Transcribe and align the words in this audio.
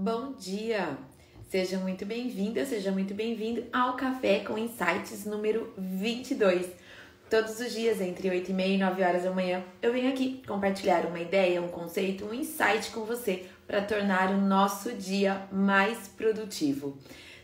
Bom 0.00 0.32
dia! 0.38 0.96
Seja 1.48 1.76
muito 1.76 2.06
bem-vinda, 2.06 2.64
seja 2.64 2.92
muito 2.92 3.14
bem-vindo 3.14 3.64
ao 3.72 3.96
Café 3.96 4.38
com 4.38 4.56
Insights 4.56 5.24
número 5.24 5.74
22. 5.76 6.68
Todos 7.28 7.58
os 7.58 7.72
dias, 7.72 8.00
entre 8.00 8.30
8 8.30 8.48
e 8.48 8.54
meia 8.54 8.74
e 8.76 8.78
9 8.78 9.02
horas 9.02 9.24
da 9.24 9.32
manhã, 9.32 9.60
eu 9.82 9.92
venho 9.92 10.08
aqui 10.08 10.40
compartilhar 10.46 11.04
uma 11.04 11.18
ideia, 11.18 11.60
um 11.60 11.66
conceito, 11.66 12.26
um 12.26 12.32
insight 12.32 12.92
com 12.92 13.04
você 13.04 13.46
para 13.66 13.82
tornar 13.82 14.30
o 14.30 14.40
nosso 14.40 14.92
dia 14.92 15.48
mais 15.50 16.06
produtivo. 16.06 16.96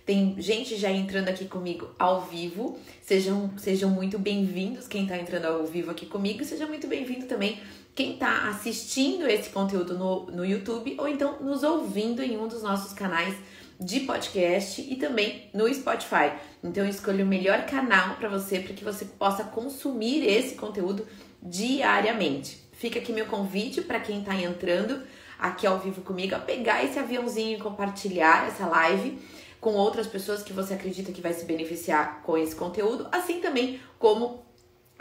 Tem 0.05 0.37
gente 0.39 0.77
já 0.77 0.91
entrando 0.91 1.31
aqui 1.31 1.47
comigo 1.47 1.89
ao 1.99 2.21
vivo. 2.21 2.79
Sejam, 3.01 3.51
sejam 3.57 3.89
muito 3.89 4.19
bem-vindos 4.19 4.87
quem 4.87 5.05
está 5.05 5.17
entrando 5.17 5.47
ao 5.47 5.65
vivo 5.65 5.91
aqui 5.91 6.05
comigo. 6.05 6.45
Seja 6.45 6.67
muito 6.67 6.87
bem-vindo 6.87 7.25
também 7.25 7.59
quem 7.95 8.13
está 8.13 8.49
assistindo 8.49 9.27
esse 9.27 9.49
conteúdo 9.49 9.97
no, 9.97 10.27
no 10.27 10.45
YouTube 10.45 10.95
ou 10.99 11.09
então 11.09 11.41
nos 11.41 11.63
ouvindo 11.63 12.23
em 12.23 12.37
um 12.37 12.47
dos 12.47 12.63
nossos 12.63 12.93
canais 12.93 13.35
de 13.81 14.01
podcast 14.01 14.83
e 14.83 14.97
também 14.97 15.49
no 15.55 15.73
Spotify. 15.73 16.33
Então 16.63 16.87
escolha 16.87 17.25
o 17.25 17.29
melhor 17.29 17.65
canal 17.65 18.17
para 18.17 18.29
você 18.29 18.61
para 18.61 18.75
que 18.75 18.85
você 18.85 19.07
possa 19.07 19.45
consumir 19.45 20.23
esse 20.29 20.55
conteúdo 20.55 21.07
diariamente. 21.43 22.63
Fica 22.73 22.99
aqui 22.99 23.11
meu 23.11 23.25
convite 23.25 23.81
para 23.81 24.01
quem 24.01 24.21
está 24.21 24.35
entrando 24.35 25.01
aqui 25.39 25.67
ao 25.67 25.79
vivo 25.79 26.03
comigo 26.03 26.35
a 26.35 26.39
pegar 26.39 26.85
esse 26.85 26.99
aviãozinho 26.99 27.57
e 27.57 27.61
compartilhar 27.61 28.49
essa 28.49 28.67
live 28.67 29.19
com 29.65 29.73
outras 29.73 30.07
pessoas 30.07 30.43
que 30.43 30.53
você 30.53 30.75
acredita 30.75 31.11
que 31.11 31.23
vai 31.23 31.33
se 31.33 31.47
beneficiar 31.47 32.21
com 32.23 32.37
esse 32.37 32.55
conteúdo, 32.55 33.09
assim 33.11 33.41
também 33.41 33.81
como 33.99 34.45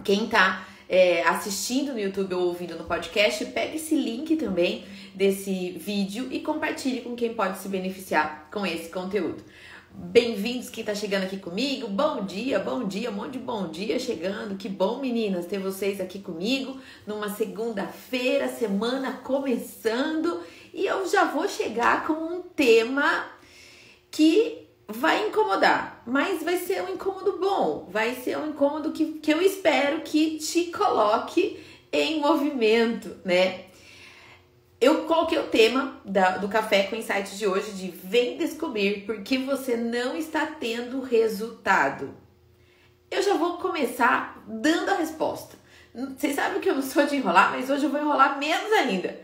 quem 0.06 0.24
está 0.24 0.66
é, 0.88 1.22
assistindo 1.24 1.92
no 1.92 2.00
YouTube 2.00 2.34
ou 2.34 2.48
ouvindo 2.48 2.78
no 2.78 2.86
podcast, 2.86 3.44
pegue 3.48 3.76
esse 3.76 3.94
link 3.94 4.38
também 4.38 4.86
desse 5.14 5.72
vídeo 5.72 6.30
e 6.32 6.40
compartilhe 6.40 7.02
com 7.02 7.14
quem 7.14 7.34
pode 7.34 7.58
se 7.58 7.68
beneficiar 7.68 8.48
com 8.50 8.66
esse 8.66 8.88
conteúdo. 8.88 9.44
Bem-vindos 9.92 10.70
quem 10.70 10.82
está 10.82 10.96
chegando 10.96 11.24
aqui 11.24 11.38
comigo. 11.38 11.90
Bom 11.90 12.24
dia, 12.24 12.58
bom 12.58 12.86
dia, 12.86 13.12
um 13.12 13.16
monte 13.16 13.34
de 13.34 13.40
bom 13.40 13.68
dia 13.68 14.00
chegando. 14.00 14.56
Que 14.56 14.70
bom, 14.70 15.02
meninas, 15.02 15.46
ter 15.46 15.60
vocês 15.60 16.00
aqui 16.00 16.20
comigo 16.20 16.80
numa 17.06 17.28
segunda-feira, 17.28 18.48
semana 18.48 19.20
começando. 19.26 20.42
E 20.74 20.86
eu 20.86 21.06
já 21.06 21.26
vou 21.26 21.50
chegar 21.50 22.08
com 22.08 22.14
um 22.14 22.42
tema 22.42 23.28
que 24.14 24.63
vai 24.94 25.28
incomodar, 25.28 26.04
mas 26.06 26.44
vai 26.44 26.58
ser 26.58 26.84
um 26.84 26.94
incômodo 26.94 27.40
bom, 27.40 27.88
vai 27.90 28.16
ser 28.16 28.38
um 28.38 28.50
incômodo 28.50 28.92
que, 28.92 29.14
que 29.14 29.34
eu 29.34 29.42
espero 29.42 30.02
que 30.02 30.38
te 30.38 30.66
coloque 30.66 31.60
em 31.92 32.20
movimento, 32.20 33.18
né? 33.26 33.66
Eu 34.80 35.06
coloquei 35.06 35.40
o 35.40 35.48
tema 35.48 36.00
da, 36.04 36.38
do 36.38 36.48
Café 36.48 36.84
com 36.84 36.96
Insights 36.96 37.38
de 37.38 37.48
hoje 37.48 37.72
de 37.72 37.90
vem 37.90 38.38
descobrir 38.38 39.06
porque 39.06 39.38
você 39.38 39.78
não 39.78 40.16
está 40.16 40.46
tendo 40.46 41.02
resultado. 41.02 42.14
Eu 43.10 43.22
já 43.22 43.34
vou 43.36 43.58
começar 43.58 44.44
dando 44.46 44.90
a 44.90 44.96
resposta. 44.96 45.56
Vocês 45.94 46.36
sabem 46.36 46.60
que 46.60 46.70
eu 46.70 46.76
não 46.76 46.82
sou 46.82 47.06
de 47.06 47.16
enrolar, 47.16 47.52
mas 47.52 47.70
hoje 47.70 47.86
eu 47.86 47.90
vou 47.90 48.02
enrolar 48.02 48.38
menos 48.38 48.72
ainda. 48.74 49.22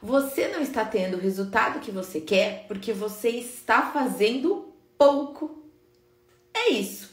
Você 0.00 0.48
não 0.48 0.60
está 0.60 0.84
tendo 0.84 1.16
o 1.16 1.20
resultado 1.20 1.80
que 1.80 1.90
você 1.90 2.20
quer 2.20 2.66
porque 2.68 2.92
você 2.92 3.30
está 3.30 3.90
fazendo 3.90 4.73
pouco. 4.98 5.64
É 6.52 6.70
isso. 6.70 7.10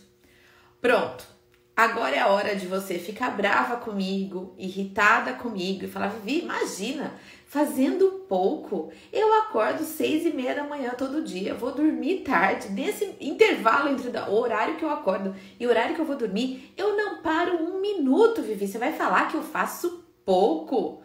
Pronto. 0.81 1.31
Agora 1.75 2.15
é 2.15 2.19
a 2.19 2.27
hora 2.27 2.55
de 2.55 2.67
você 2.67 2.99
ficar 2.99 3.31
brava 3.31 3.77
comigo, 3.77 4.53
irritada 4.57 5.33
comigo 5.33 5.85
e 5.85 5.87
falar: 5.87 6.09
Vivi, 6.09 6.41
imagina, 6.41 7.13
fazendo 7.47 8.25
pouco. 8.27 8.91
Eu 9.11 9.33
acordo 9.41 9.83
seis 9.83 10.25
e 10.25 10.31
meia 10.31 10.53
da 10.53 10.63
manhã 10.63 10.91
todo 10.91 11.23
dia, 11.23 11.55
vou 11.55 11.73
dormir 11.73 12.19
tarde. 12.19 12.69
Nesse 12.69 13.15
intervalo 13.19 13.89
entre 13.89 14.09
o 14.09 14.33
horário 14.33 14.75
que 14.75 14.83
eu 14.83 14.89
acordo 14.89 15.35
e 15.59 15.65
o 15.65 15.69
horário 15.69 15.95
que 15.95 16.01
eu 16.01 16.05
vou 16.05 16.15
dormir, 16.15 16.73
eu 16.77 16.95
não 16.95 17.21
paro 17.21 17.55
um 17.55 17.81
minuto, 17.81 18.41
Vivi. 18.41 18.67
Você 18.67 18.77
vai 18.77 18.93
falar 18.93 19.29
que 19.29 19.35
eu 19.35 19.43
faço 19.43 20.05
pouco? 20.23 21.01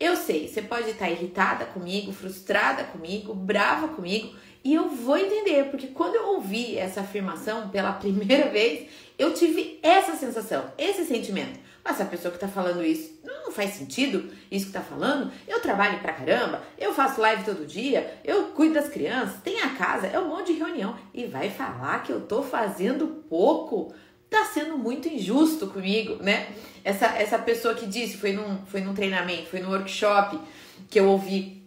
Eu 0.00 0.16
sei, 0.16 0.48
você 0.48 0.62
pode 0.62 0.90
estar 0.90 1.10
irritada 1.10 1.66
comigo, 1.66 2.10
frustrada 2.10 2.84
comigo, 2.84 3.34
brava 3.34 3.88
comigo, 3.88 4.34
e 4.62 4.74
eu 4.74 4.88
vou 4.88 5.16
entender, 5.16 5.64
porque 5.70 5.88
quando 5.88 6.14
eu 6.14 6.34
ouvi 6.34 6.76
essa 6.76 7.00
afirmação 7.00 7.68
pela 7.68 7.92
primeira 8.00 8.48
vez, 8.50 8.88
eu 9.18 9.34
tive 9.34 9.78
essa 9.82 10.16
sensação, 10.16 10.72
esse 10.78 11.04
sentimento. 11.04 11.58
Mas 11.82 12.00
a 12.00 12.04
pessoa 12.04 12.30
que 12.30 12.38
tá 12.38 12.48
falando 12.48 12.84
isso 12.84 13.18
não 13.24 13.50
faz 13.50 13.70
sentido 13.70 14.30
isso 14.50 14.66
que 14.66 14.72
tá 14.72 14.82
falando. 14.82 15.32
Eu 15.48 15.60
trabalho 15.60 15.98
pra 16.00 16.12
caramba, 16.12 16.62
eu 16.78 16.92
faço 16.92 17.20
live 17.20 17.44
todo 17.44 17.66
dia, 17.66 18.18
eu 18.22 18.48
cuido 18.48 18.74
das 18.74 18.88
crianças, 18.88 19.40
tem 19.42 19.60
a 19.60 19.70
casa, 19.70 20.06
é 20.06 20.18
um 20.18 20.28
monte 20.28 20.52
de 20.52 20.58
reunião 20.58 20.96
e 21.14 21.26
vai 21.26 21.48
falar 21.48 22.02
que 22.02 22.12
eu 22.12 22.20
tô 22.20 22.42
fazendo 22.42 23.24
pouco 23.28 23.94
tá 24.30 24.44
sendo 24.44 24.78
muito 24.78 25.08
injusto 25.08 25.66
comigo, 25.66 26.22
né? 26.22 26.48
Essa, 26.84 27.06
essa 27.06 27.36
pessoa 27.36 27.74
que 27.74 27.84
disse, 27.84 28.16
foi 28.16 28.32
num, 28.32 28.64
foi 28.66 28.80
num 28.80 28.94
treinamento, 28.94 29.48
foi 29.48 29.58
num 29.58 29.70
workshop 29.70 30.38
que 30.88 31.00
eu 31.00 31.08
ouvi 31.08 31.60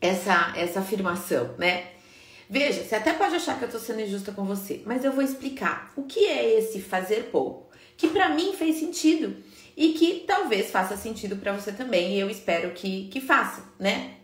essa, 0.00 0.52
essa 0.56 0.78
afirmação, 0.78 1.54
né? 1.58 1.93
Veja, 2.48 2.84
você 2.84 2.94
até 2.94 3.12
pode 3.12 3.34
achar 3.34 3.58
que 3.58 3.64
eu 3.64 3.70
tô 3.70 3.78
sendo 3.78 4.00
injusta 4.00 4.32
com 4.32 4.44
você, 4.44 4.82
mas 4.84 5.04
eu 5.04 5.12
vou 5.12 5.22
explicar 5.22 5.92
o 5.96 6.02
que 6.02 6.26
é 6.26 6.58
esse 6.58 6.80
fazer 6.80 7.30
pouco, 7.30 7.70
que 7.96 8.08
para 8.08 8.28
mim 8.28 8.52
fez 8.54 8.76
sentido 8.76 9.36
e 9.76 9.94
que 9.94 10.24
talvez 10.26 10.70
faça 10.70 10.96
sentido 10.96 11.36
para 11.36 11.52
você 11.52 11.72
também, 11.72 12.14
e 12.14 12.20
eu 12.20 12.30
espero 12.30 12.72
que, 12.72 13.08
que 13.08 13.20
faça, 13.20 13.64
né? 13.78 14.14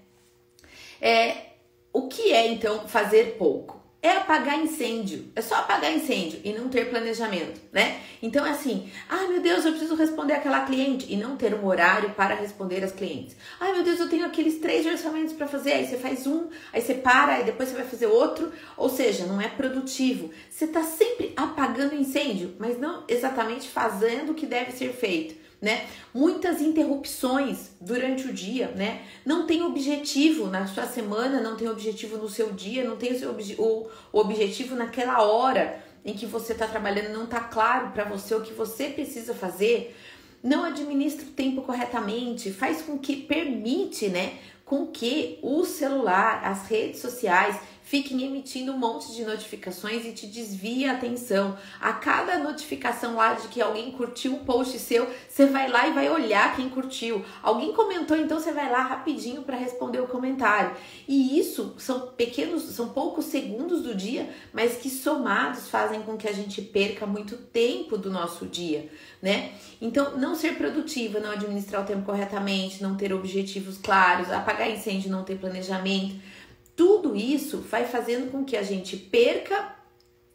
É, 1.00 1.46
o 1.92 2.08
que 2.08 2.32
é 2.32 2.46
então 2.46 2.86
fazer 2.86 3.36
pouco? 3.38 3.79
É 4.02 4.12
apagar 4.12 4.58
incêndio. 4.58 5.26
É 5.36 5.42
só 5.42 5.56
apagar 5.56 5.92
incêndio 5.92 6.40
e 6.42 6.52
não 6.52 6.68
ter 6.68 6.88
planejamento, 6.88 7.60
né? 7.72 8.00
Então 8.22 8.46
é 8.46 8.50
assim, 8.50 8.90
ai 9.08 9.28
meu 9.28 9.40
Deus, 9.40 9.64
eu 9.64 9.72
preciso 9.72 9.94
responder 9.94 10.34
aquela 10.34 10.64
cliente 10.64 11.06
e 11.12 11.16
não 11.16 11.36
ter 11.36 11.54
um 11.54 11.66
horário 11.66 12.10
para 12.10 12.34
responder 12.34 12.82
as 12.82 12.92
clientes. 12.92 13.36
Ai 13.58 13.72
meu 13.72 13.82
Deus, 13.82 14.00
eu 14.00 14.08
tenho 14.08 14.24
aqueles 14.24 14.58
três 14.58 14.86
orçamentos 14.86 15.34
para 15.34 15.46
fazer, 15.46 15.72
aí 15.72 15.86
você 15.86 15.98
faz 15.98 16.26
um, 16.26 16.48
aí 16.72 16.80
você 16.80 16.94
para, 16.94 17.34
aí 17.34 17.44
depois 17.44 17.68
você 17.68 17.76
vai 17.76 17.86
fazer 17.86 18.06
outro, 18.06 18.52
ou 18.76 18.88
seja, 18.88 19.26
não 19.26 19.40
é 19.40 19.48
produtivo. 19.48 20.30
Você 20.48 20.64
está 20.64 20.82
sempre 20.82 21.32
apagando 21.36 21.94
incêndio, 21.94 22.54
mas 22.58 22.78
não 22.78 23.04
exatamente 23.06 23.68
fazendo 23.68 24.32
o 24.32 24.34
que 24.34 24.46
deve 24.46 24.72
ser 24.72 24.92
feito 24.92 25.49
né? 25.60 25.86
Muitas 26.14 26.62
interrupções 26.62 27.70
durante 27.80 28.26
o 28.26 28.32
dia, 28.32 28.68
né? 28.68 29.02
Não 29.24 29.46
tem 29.46 29.62
objetivo 29.62 30.46
na 30.46 30.66
sua 30.66 30.86
semana, 30.86 31.40
não 31.40 31.56
tem 31.56 31.68
objetivo 31.68 32.16
no 32.16 32.28
seu 32.28 32.50
dia, 32.52 32.82
não 32.82 32.96
tem 32.96 33.12
o, 33.12 33.18
seu 33.18 33.30
obje 33.30 33.56
o, 33.58 33.88
objetivo 34.12 34.74
naquela 34.74 35.22
hora 35.22 35.82
em 36.04 36.14
que 36.14 36.24
você 36.24 36.52
está 36.52 36.66
trabalhando, 36.66 37.12
não 37.12 37.24
está 37.24 37.40
claro 37.40 37.90
para 37.90 38.04
você 38.04 38.34
o 38.34 38.40
que 38.40 38.54
você 38.54 38.88
precisa 38.88 39.34
fazer. 39.34 39.94
Não 40.42 40.64
administra 40.64 41.26
o 41.26 41.30
tempo 41.32 41.60
corretamente, 41.60 42.50
faz 42.50 42.80
com 42.80 42.98
que 42.98 43.14
permite, 43.14 44.08
né, 44.08 44.38
com 44.64 44.86
que 44.86 45.38
o 45.42 45.66
celular, 45.66 46.42
as 46.42 46.66
redes 46.66 47.00
sociais 47.00 47.60
fiquem 47.90 48.22
emitindo 48.22 48.70
um 48.70 48.78
monte 48.78 49.12
de 49.16 49.24
notificações 49.24 50.06
e 50.06 50.12
te 50.12 50.28
desvia 50.28 50.92
a 50.92 50.94
atenção. 50.94 51.58
A 51.80 51.92
cada 51.92 52.38
notificação 52.38 53.16
lá 53.16 53.32
de 53.32 53.48
que 53.48 53.60
alguém 53.60 53.90
curtiu 53.90 54.32
um 54.32 54.44
post 54.44 54.78
seu, 54.78 55.10
você 55.28 55.46
vai 55.46 55.68
lá 55.68 55.88
e 55.88 55.92
vai 55.92 56.08
olhar 56.08 56.54
quem 56.54 56.68
curtiu. 56.68 57.24
Alguém 57.42 57.72
comentou, 57.72 58.16
então 58.16 58.38
você 58.38 58.52
vai 58.52 58.70
lá 58.70 58.82
rapidinho 58.82 59.42
para 59.42 59.56
responder 59.56 59.98
o 59.98 60.06
comentário. 60.06 60.76
E 61.08 61.36
isso 61.36 61.74
são 61.78 62.12
pequenos, 62.16 62.62
são 62.62 62.90
poucos 62.90 63.24
segundos 63.24 63.82
do 63.82 63.92
dia, 63.92 64.30
mas 64.52 64.76
que 64.76 64.88
somados 64.88 65.68
fazem 65.68 66.00
com 66.02 66.16
que 66.16 66.28
a 66.28 66.32
gente 66.32 66.62
perca 66.62 67.04
muito 67.06 67.36
tempo 67.36 67.98
do 67.98 68.08
nosso 68.08 68.46
dia, 68.46 68.88
né? 69.20 69.50
Então, 69.82 70.16
não 70.16 70.36
ser 70.36 70.54
produtiva, 70.54 71.18
não 71.18 71.32
administrar 71.32 71.82
o 71.82 71.86
tempo 71.86 72.04
corretamente, 72.04 72.80
não 72.80 72.96
ter 72.96 73.12
objetivos 73.12 73.78
claros, 73.78 74.30
apagar 74.30 74.70
incêndio, 74.70 75.10
não 75.10 75.24
ter 75.24 75.38
planejamento 75.38 76.30
tudo 76.76 77.16
isso 77.16 77.58
vai 77.58 77.84
fazendo 77.84 78.30
com 78.30 78.44
que 78.44 78.56
a 78.56 78.62
gente 78.62 78.96
perca 78.96 79.76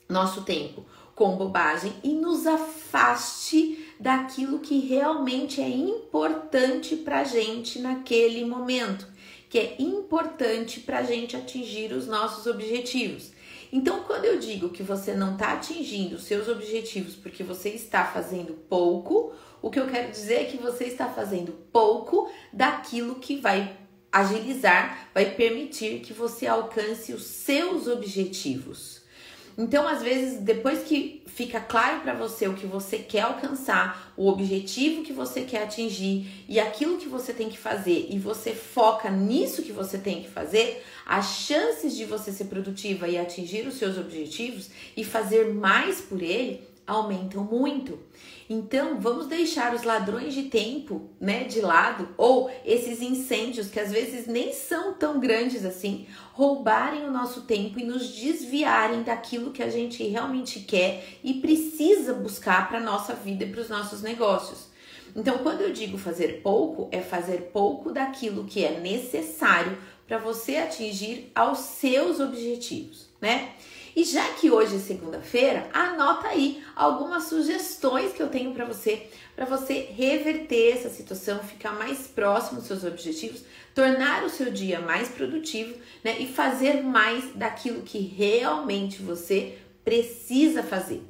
nosso 0.07 0.43
tempo 0.43 0.85
com 1.15 1.37
bobagem 1.37 1.93
e 2.03 2.13
nos 2.13 2.45
afaste 2.45 3.85
daquilo 3.99 4.59
que 4.59 4.79
realmente 4.79 5.61
é 5.61 5.69
importante 5.69 6.97
para 6.97 7.23
gente 7.23 7.79
naquele 7.79 8.43
momento, 8.45 9.07
que 9.49 9.57
é 9.57 9.75
importante 9.79 10.81
para 10.81 11.03
gente 11.03 11.37
atingir 11.37 11.93
os 11.93 12.05
nossos 12.05 12.45
objetivos. 12.45 13.31
Então, 13.71 14.03
quando 14.03 14.25
eu 14.25 14.37
digo 14.37 14.69
que 14.69 14.83
você 14.83 15.13
não 15.13 15.33
está 15.33 15.53
atingindo 15.53 16.15
os 16.15 16.23
seus 16.23 16.47
objetivos 16.47 17.15
porque 17.15 17.43
você 17.43 17.69
está 17.69 18.05
fazendo 18.05 18.53
pouco, 18.69 19.33
o 19.61 19.69
que 19.69 19.79
eu 19.79 19.87
quero 19.87 20.11
dizer 20.11 20.41
é 20.41 20.45
que 20.45 20.57
você 20.57 20.85
está 20.85 21.09
fazendo 21.09 21.53
pouco 21.71 22.29
daquilo 22.51 23.15
que 23.15 23.37
vai 23.37 23.75
agilizar 24.15 25.09
vai 25.13 25.31
permitir 25.31 25.99
que 25.99 26.13
você 26.13 26.47
alcance 26.47 27.11
os 27.11 27.23
seus 27.23 27.85
objetivos. 27.85 29.01
Então, 29.57 29.87
às 29.87 30.01
vezes, 30.01 30.39
depois 30.39 30.83
que 30.83 31.21
fica 31.27 31.59
claro 31.59 32.01
para 32.01 32.13
você 32.13 32.47
o 32.47 32.53
que 32.53 32.65
você 32.65 32.97
quer 32.97 33.21
alcançar, 33.21 34.13
o 34.15 34.29
objetivo 34.29 35.03
que 35.03 35.11
você 35.11 35.41
quer 35.41 35.63
atingir 35.63 36.45
e 36.47 36.59
aquilo 36.59 36.97
que 36.97 37.07
você 37.09 37.33
tem 37.33 37.49
que 37.49 37.57
fazer, 37.57 38.07
e 38.09 38.17
você 38.17 38.53
foca 38.53 39.09
nisso 39.09 39.63
que 39.63 39.73
você 39.73 39.97
tem 39.97 40.23
que 40.23 40.29
fazer, 40.29 40.83
as 41.05 41.25
chances 41.39 41.95
de 41.95 42.05
você 42.05 42.31
ser 42.31 42.45
produtiva 42.45 43.07
e 43.07 43.17
atingir 43.17 43.67
os 43.67 43.75
seus 43.75 43.97
objetivos 43.97 44.69
e 44.95 45.03
fazer 45.03 45.53
mais 45.53 45.99
por 45.99 46.21
ele 46.21 46.61
aumentam 46.87 47.43
muito. 47.43 47.99
Então, 48.49 48.99
vamos 48.99 49.27
deixar 49.27 49.73
os 49.73 49.83
ladrões 49.83 50.33
de 50.33 50.43
tempo, 50.43 51.09
né, 51.19 51.45
de 51.45 51.61
lado, 51.61 52.09
ou 52.17 52.51
esses 52.63 53.01
incêndios 53.01 53.69
que 53.69 53.79
às 53.79 53.91
vezes 53.91 54.27
nem 54.27 54.53
são 54.53 54.93
tão 54.93 55.19
grandes 55.19 55.65
assim, 55.65 56.05
roubarem 56.33 57.05
o 57.05 57.11
nosso 57.11 57.41
tempo 57.41 57.79
e 57.79 57.83
nos 57.83 58.07
desviarem 58.09 59.03
daquilo 59.03 59.51
que 59.51 59.63
a 59.63 59.69
gente 59.69 60.03
realmente 60.03 60.59
quer 60.59 61.17
e 61.23 61.35
precisa 61.35 62.13
buscar 62.13 62.69
para 62.69 62.79
nossa 62.79 63.15
vida 63.15 63.43
e 63.43 63.51
para 63.51 63.61
os 63.61 63.69
nossos 63.69 64.01
negócios. 64.01 64.67
Então, 65.15 65.37
quando 65.39 65.61
eu 65.61 65.71
digo 65.71 65.97
fazer 65.97 66.41
pouco, 66.43 66.89
é 66.91 67.01
fazer 67.01 67.49
pouco 67.53 67.91
daquilo 67.91 68.43
que 68.43 68.63
é 68.63 68.79
necessário 68.79 69.77
para 70.05 70.17
você 70.17 70.57
atingir 70.57 71.31
aos 71.33 71.59
seus 71.59 72.19
objetivos, 72.19 73.09
né? 73.19 73.53
E 73.95 74.03
já 74.03 74.27
que 74.33 74.51
hoje 74.51 74.75
é 74.75 74.79
segunda-feira, 74.79 75.69
anota 75.71 76.27
aí 76.27 76.61
algumas 76.75 77.23
sugestões 77.23 78.11
que 78.11 78.21
eu 78.21 78.27
tenho 78.27 78.53
para 78.53 78.65
você, 78.65 79.07
para 79.33 79.45
você 79.45 79.87
reverter 79.95 80.73
essa 80.73 80.89
situação, 80.89 81.39
ficar 81.39 81.71
mais 81.71 82.05
próximo 82.05 82.59
dos 82.59 82.67
seus 82.67 82.83
objetivos, 82.83 83.45
tornar 83.73 84.25
o 84.25 84.29
seu 84.29 84.51
dia 84.51 84.81
mais 84.81 85.07
produtivo, 85.07 85.75
né, 86.03 86.17
e 86.19 86.27
fazer 86.27 86.83
mais 86.83 87.33
daquilo 87.35 87.83
que 87.83 87.99
realmente 87.99 89.01
você 89.01 89.57
precisa 89.85 90.61
fazer. 90.61 91.01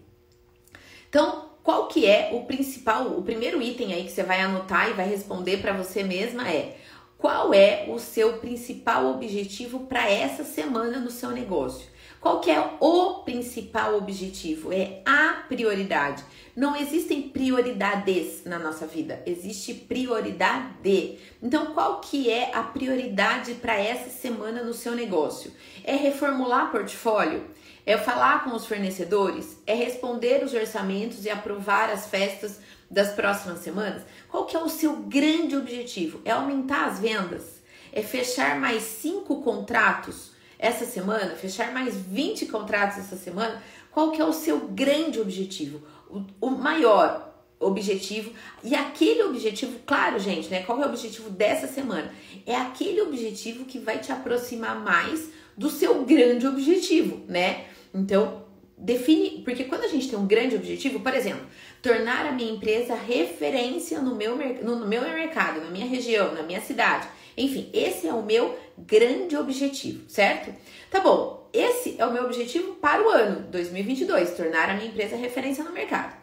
Então, 1.10 1.50
qual 1.64 1.88
que 1.88 2.06
é 2.06 2.30
o 2.34 2.44
principal, 2.44 3.18
o 3.18 3.24
primeiro 3.24 3.60
item 3.64 3.94
aí 3.94 4.04
que 4.04 4.12
você 4.12 4.22
vai 4.22 4.42
anotar 4.42 4.92
e 4.92 4.94
vai 4.94 5.10
responder 5.10 5.58
para 5.58 5.74
você 5.74 6.04
mesma 6.04 6.48
é: 6.48 6.78
qual 7.18 7.52
é 7.52 7.88
o 7.90 7.98
seu 7.98 8.38
principal 8.38 9.08
objetivo 9.08 9.88
para 9.88 10.08
essa 10.08 10.44
semana 10.44 11.00
no 11.00 11.10
seu 11.10 11.32
negócio? 11.32 11.95
Qual 12.26 12.40
que 12.40 12.50
é 12.50 12.72
o 12.80 13.20
principal 13.20 13.96
objetivo? 13.96 14.74
É 14.74 15.00
a 15.06 15.44
prioridade. 15.48 16.24
Não 16.56 16.76
existem 16.76 17.22
prioridades 17.30 18.42
na 18.44 18.58
nossa 18.58 18.88
vida, 18.88 19.22
existe 19.28 19.76
prioridade. 19.76 21.20
Então, 21.40 21.68
qual 21.76 22.02
que 22.02 22.28
é 22.28 22.50
a 22.52 22.64
prioridade 22.64 23.54
para 23.54 23.78
essa 23.78 24.10
semana 24.10 24.64
no 24.64 24.74
seu 24.74 24.96
negócio? 24.96 25.52
É 25.84 25.96
reformular 25.96 26.72
portfólio? 26.72 27.46
É 27.86 27.96
falar 27.96 28.44
com 28.44 28.56
os 28.56 28.66
fornecedores? 28.66 29.62
É 29.68 29.76
responder 29.76 30.44
os 30.44 30.56
orçamentos 30.56 31.26
e 31.26 31.30
aprovar 31.30 31.92
as 31.92 32.08
festas 32.08 32.60
das 32.90 33.10
próximas 33.10 33.60
semanas? 33.60 34.02
Qual 34.32 34.48
que 34.48 34.58
é 34.58 34.60
o 34.60 34.68
seu 34.68 34.96
grande 34.96 35.56
objetivo? 35.56 36.22
É 36.26 36.32
aumentar 36.32 36.88
as 36.88 36.98
vendas? 36.98 37.62
É 37.94 38.02
fechar 38.02 38.60
mais 38.60 38.82
cinco 38.82 39.44
contratos? 39.44 40.34
Essa 40.58 40.86
semana, 40.86 41.36
fechar 41.36 41.74
mais 41.74 41.96
20 41.96 42.46
contratos 42.48 42.98
essa 42.98 43.16
semana, 43.16 43.62
qual 43.92 44.12
que 44.12 44.22
é 44.22 44.26
o 44.26 44.34
seu 44.34 44.60
grande 44.68 45.20
objetivo? 45.20 45.82
O, 46.10 46.24
o 46.48 46.50
maior 46.52 47.34
objetivo 47.60 48.32
e 48.64 48.76
aquele 48.76 49.24
objetivo, 49.24 49.80
claro, 49.86 50.20
gente, 50.20 50.50
né? 50.50 50.64
Qual 50.64 50.82
é 50.82 50.86
o 50.86 50.90
objetivo 50.90 51.30
dessa 51.30 51.68
semana? 51.68 52.14
É 52.46 52.56
aquele 52.56 53.02
objetivo 53.02 53.66
que 53.66 53.80
vai 53.80 54.00
te 54.00 54.12
aproximar 54.12 54.80
mais 54.80 55.30
do 55.58 55.70
seu 55.70 56.04
grande 56.04 56.46
objetivo, 56.46 57.24
né? 57.28 57.66
Então, 57.94 58.44
define, 58.78 59.42
porque 59.44 59.64
quando 59.64 59.84
a 59.84 59.88
gente 59.88 60.10
tem 60.10 60.20
um 60.20 60.28
grande 60.28 60.56
objetivo, 60.56 61.00
por 61.00 61.14
exemplo, 61.14 61.46
tornar 61.82 62.26
a 62.26 62.32
minha 62.32 62.52
empresa 62.52 62.96
referência 62.96 64.02
no 64.02 64.16
meu, 64.16 64.36
no 64.36 64.86
meu 64.86 65.02
mercado, 65.02 65.62
na 65.62 65.70
minha 65.70 65.88
região, 65.88 66.34
na 66.34 66.44
minha 66.44 66.62
cidade. 66.62 67.08
Enfim, 67.38 67.70
esse 67.74 68.08
é 68.08 68.14
o 68.14 68.24
meu 68.24 68.58
grande 68.78 69.36
objetivo, 69.36 70.10
certo? 70.10 70.54
Tá 70.90 71.00
bom, 71.00 71.50
esse 71.52 71.96
é 71.98 72.06
o 72.06 72.12
meu 72.12 72.26
objetivo 72.26 72.76
para 72.76 73.06
o 73.06 73.10
ano 73.10 73.48
2022, 73.50 74.32
tornar 74.36 74.70
a 74.70 74.74
minha 74.74 74.88
empresa 74.88 75.16
referência 75.16 75.64
no 75.64 75.72
mercado. 75.72 76.16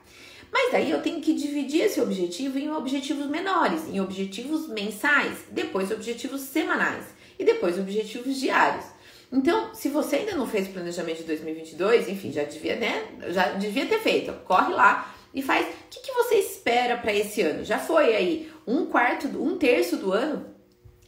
Mas 0.52 0.70
daí 0.70 0.90
eu 0.90 1.00
tenho 1.00 1.20
que 1.20 1.32
dividir 1.32 1.82
esse 1.82 2.00
objetivo 2.00 2.58
em 2.58 2.70
objetivos 2.70 3.26
menores, 3.26 3.88
em 3.88 4.00
objetivos 4.00 4.68
mensais, 4.68 5.38
depois 5.50 5.90
objetivos 5.90 6.42
semanais 6.42 7.04
e 7.38 7.44
depois 7.44 7.78
objetivos 7.78 8.38
diários. 8.38 8.84
Então, 9.32 9.74
se 9.74 9.88
você 9.88 10.16
ainda 10.16 10.36
não 10.36 10.46
fez 10.46 10.68
o 10.68 10.72
planejamento 10.72 11.18
de 11.18 11.24
2022, 11.24 12.06
enfim, 12.10 12.30
já 12.30 12.44
devia, 12.44 12.76
né? 12.76 13.02
Já 13.30 13.52
devia 13.52 13.86
ter 13.86 13.98
feito. 13.98 14.30
Corre 14.44 14.74
lá 14.74 15.14
e 15.32 15.40
faz. 15.40 15.66
O 15.66 15.70
que, 15.88 16.00
que 16.00 16.12
você 16.12 16.34
espera 16.34 16.98
para 16.98 17.14
esse 17.14 17.40
ano? 17.40 17.64
Já 17.64 17.78
foi 17.78 18.14
aí 18.14 18.52
um 18.66 18.84
quarto, 18.84 19.26
um 19.42 19.56
terço 19.56 19.96
do 19.96 20.12
ano 20.12 20.51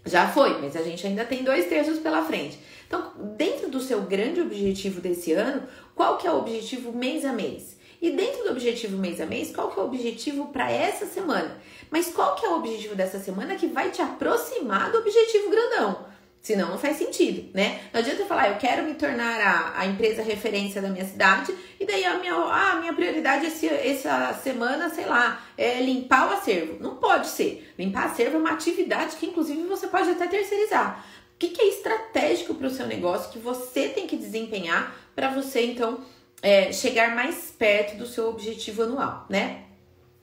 já 0.05 0.29
foi, 0.29 0.61
mas 0.61 0.77
a 0.77 0.83
gente 0.83 1.07
ainda 1.07 1.25
tem 1.25 1.43
dois 1.43 1.67
terços 1.67 1.99
pela 1.99 2.23
frente. 2.25 2.59
Então, 2.87 3.13
dentro 3.37 3.69
do 3.71 3.81
seu 3.81 4.03
grande 4.03 4.41
objetivo 4.41 5.01
desse 5.01 5.33
ano, 5.33 5.63
qual 5.95 6.19
que 6.19 6.27
é 6.27 6.31
o 6.31 6.39
objetivo 6.39 6.93
mês 6.93 7.25
a 7.25 7.33
mês? 7.33 7.77
E 8.01 8.11
dentro 8.11 8.45
do 8.45 8.51
objetivo 8.51 8.99
mês 8.99 9.21
a 9.21 9.27
mês, 9.27 9.51
qual 9.55 9.71
que 9.71 9.81
é 9.81 9.83
o 9.83 9.87
objetivo 9.87 10.49
para 10.49 10.71
essa 10.71 11.07
semana? 11.07 11.57
Mas 11.91 12.09
qual 12.09 12.35
que 12.35 12.45
é 12.45 12.49
o 12.51 12.57
objetivo 12.57 12.95
dessa 12.95 13.19
semana 13.19 13.57
que 13.57 13.67
vai 13.67 13.91
te 13.91 14.03
aproximar 14.03 14.93
do 14.93 14.99
objetivo 14.99 15.49
grandão? 15.49 16.14
Senão 16.45 16.69
não 16.69 16.79
faz 16.79 16.99
sentido, 16.99 17.51
né? 17.55 17.81
Não 17.91 18.01
adianta 18.01 18.21
eu 18.21 18.27
falar, 18.27 18.51
eu 18.51 18.57
quero 18.57 18.85
me 18.85 18.93
tornar 18.93 19.41
a, 19.41 19.81
a 19.81 19.87
empresa 19.87 20.23
referência 20.23 20.83
da 20.83 20.91
minha 20.91 21.07
cidade, 21.07 21.55
e 21.81 21.87
daí 21.87 22.05
a 22.05 22.19
minha, 22.19 22.35
ah, 22.35 22.73
a 22.73 22.81
minha 22.81 22.93
prioridade 22.93 23.47
esse, 23.47 23.67
essa 23.67 24.35
semana, 24.35 24.91
sei 24.91 25.07
lá, 25.07 25.43
é 25.57 25.81
limpar 25.81 26.29
o 26.29 26.35
acervo. 26.35 26.77
Não 26.81 26.97
pode 26.97 27.29
ser. 27.29 27.73
Limpar 27.79 28.11
acervo 28.11 28.37
é 28.37 28.39
uma 28.39 28.51
atividade 28.51 29.17
que, 29.17 29.25
inclusive, 29.25 29.63
você 29.63 29.87
pode 29.87 30.11
até 30.11 30.27
terceirizar. 30.27 31.03
O 31.35 31.39
que, 31.39 31.49
que 31.49 31.63
é 31.63 31.69
estratégico 31.69 32.55
para 32.55 32.67
o 32.67 32.71
seu 32.71 32.87
negócio 32.87 33.33
que 33.33 33.39
você 33.39 33.89
tem 33.89 34.07
que 34.07 34.15
desempenhar 34.15 34.95
para 35.17 35.31
você, 35.31 35.65
então, 35.65 36.05
é, 36.43 36.71
chegar 36.75 37.15
mais 37.15 37.55
perto 37.59 37.97
do 37.97 38.07
seu 38.07 38.29
objetivo 38.29 38.83
anual, 38.83 39.25
né? 39.31 39.63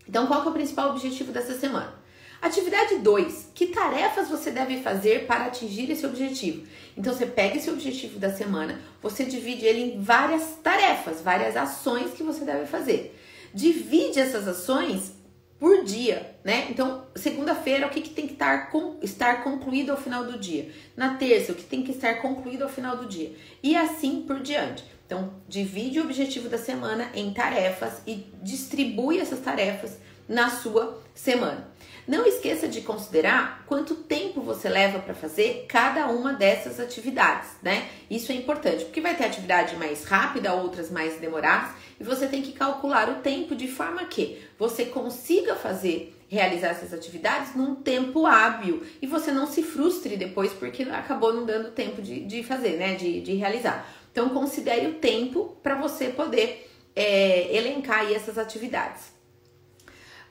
Então, 0.07 0.27
qual 0.27 0.44
que 0.44 0.50
é 0.50 0.51
o 0.51 0.53
principal 0.53 0.91
objetivo 0.91 1.31
dessa 1.31 1.57
semana? 1.57 2.00
Atividade 2.41 2.97
2. 2.97 3.49
Que 3.53 3.67
tarefas 3.67 4.27
você 4.27 4.49
deve 4.49 4.81
fazer 4.81 5.27
para 5.27 5.45
atingir 5.45 5.91
esse 5.91 6.05
objetivo? 6.05 6.65
Então 6.97 7.13
você 7.13 7.27
pega 7.27 7.57
esse 7.57 7.69
objetivo 7.69 8.17
da 8.17 8.33
semana, 8.33 8.81
você 8.99 9.23
divide 9.23 9.63
ele 9.63 9.93
em 9.93 10.01
várias 10.01 10.55
tarefas, 10.63 11.21
várias 11.21 11.55
ações 11.55 12.13
que 12.13 12.23
você 12.23 12.43
deve 12.43 12.65
fazer. 12.65 13.15
Divide 13.53 14.19
essas 14.19 14.47
ações 14.47 15.13
por 15.59 15.83
dia, 15.83 16.35
né? 16.43 16.65
Então, 16.71 17.05
segunda-feira, 17.15 17.85
o 17.85 17.89
que, 17.91 18.01
que 18.01 18.09
tem 18.09 18.25
que 18.25 18.33
estar, 18.33 18.71
com, 18.71 18.97
estar 19.03 19.43
concluído 19.43 19.91
ao 19.91 19.97
final 19.97 20.25
do 20.25 20.39
dia? 20.39 20.71
Na 20.97 21.13
terça, 21.17 21.51
o 21.51 21.55
que 21.55 21.63
tem 21.63 21.83
que 21.83 21.91
estar 21.91 22.15
concluído 22.15 22.63
ao 22.63 22.69
final 22.69 22.97
do 22.97 23.05
dia? 23.05 23.31
E 23.61 23.75
assim 23.75 24.23
por 24.25 24.39
diante. 24.39 24.83
Então, 25.05 25.31
divide 25.48 26.00
o 26.00 26.03
objetivo 26.03 26.50
da 26.50 26.57
semana 26.57 27.12
em 27.13 27.31
tarefas 27.31 28.01
e 28.07 28.25
distribui 28.41 29.19
essas 29.19 29.41
tarefas 29.41 29.98
na 30.27 30.49
sua 30.49 31.01
semana. 31.13 31.71
Não 32.07 32.25
esqueça 32.25 32.67
de 32.67 32.81
considerar 32.81 33.63
quanto 33.67 33.95
tempo 33.95 34.41
você 34.41 34.67
leva 34.67 34.99
para 34.99 35.13
fazer 35.13 35.65
cada 35.67 36.07
uma 36.07 36.33
dessas 36.33 36.79
atividades, 36.79 37.51
né? 37.61 37.87
Isso 38.09 38.31
é 38.31 38.35
importante, 38.35 38.85
porque 38.85 38.99
vai 38.99 39.15
ter 39.15 39.25
atividade 39.25 39.75
mais 39.75 40.03
rápida, 40.03 40.53
outras 40.53 40.89
mais 40.89 41.19
demoradas, 41.19 41.71
e 41.99 42.03
você 42.03 42.27
tem 42.27 42.41
que 42.41 42.53
calcular 42.53 43.07
o 43.09 43.21
tempo 43.21 43.55
de 43.55 43.67
forma 43.67 44.03
que 44.05 44.41
você 44.57 44.85
consiga 44.85 45.55
fazer 45.55 46.17
realizar 46.27 46.69
essas 46.69 46.93
atividades 46.93 47.55
num 47.55 47.75
tempo 47.75 48.25
hábil 48.25 48.85
e 49.01 49.05
você 49.05 49.31
não 49.31 49.45
se 49.45 49.61
frustre 49.61 50.15
depois 50.15 50.53
porque 50.53 50.83
acabou 50.83 51.33
não 51.33 51.45
dando 51.45 51.71
tempo 51.71 52.01
de, 52.01 52.21
de 52.21 52.41
fazer, 52.41 52.77
né? 52.77 52.95
De, 52.95 53.21
de 53.21 53.33
realizar. 53.35 53.87
Então, 54.11 54.29
considere 54.29 54.87
o 54.87 54.93
tempo 54.95 55.57
para 55.61 55.75
você 55.75 56.07
poder 56.09 56.69
é, 56.95 57.55
elencar 57.55 58.11
essas 58.11 58.37
atividades. 58.37 59.11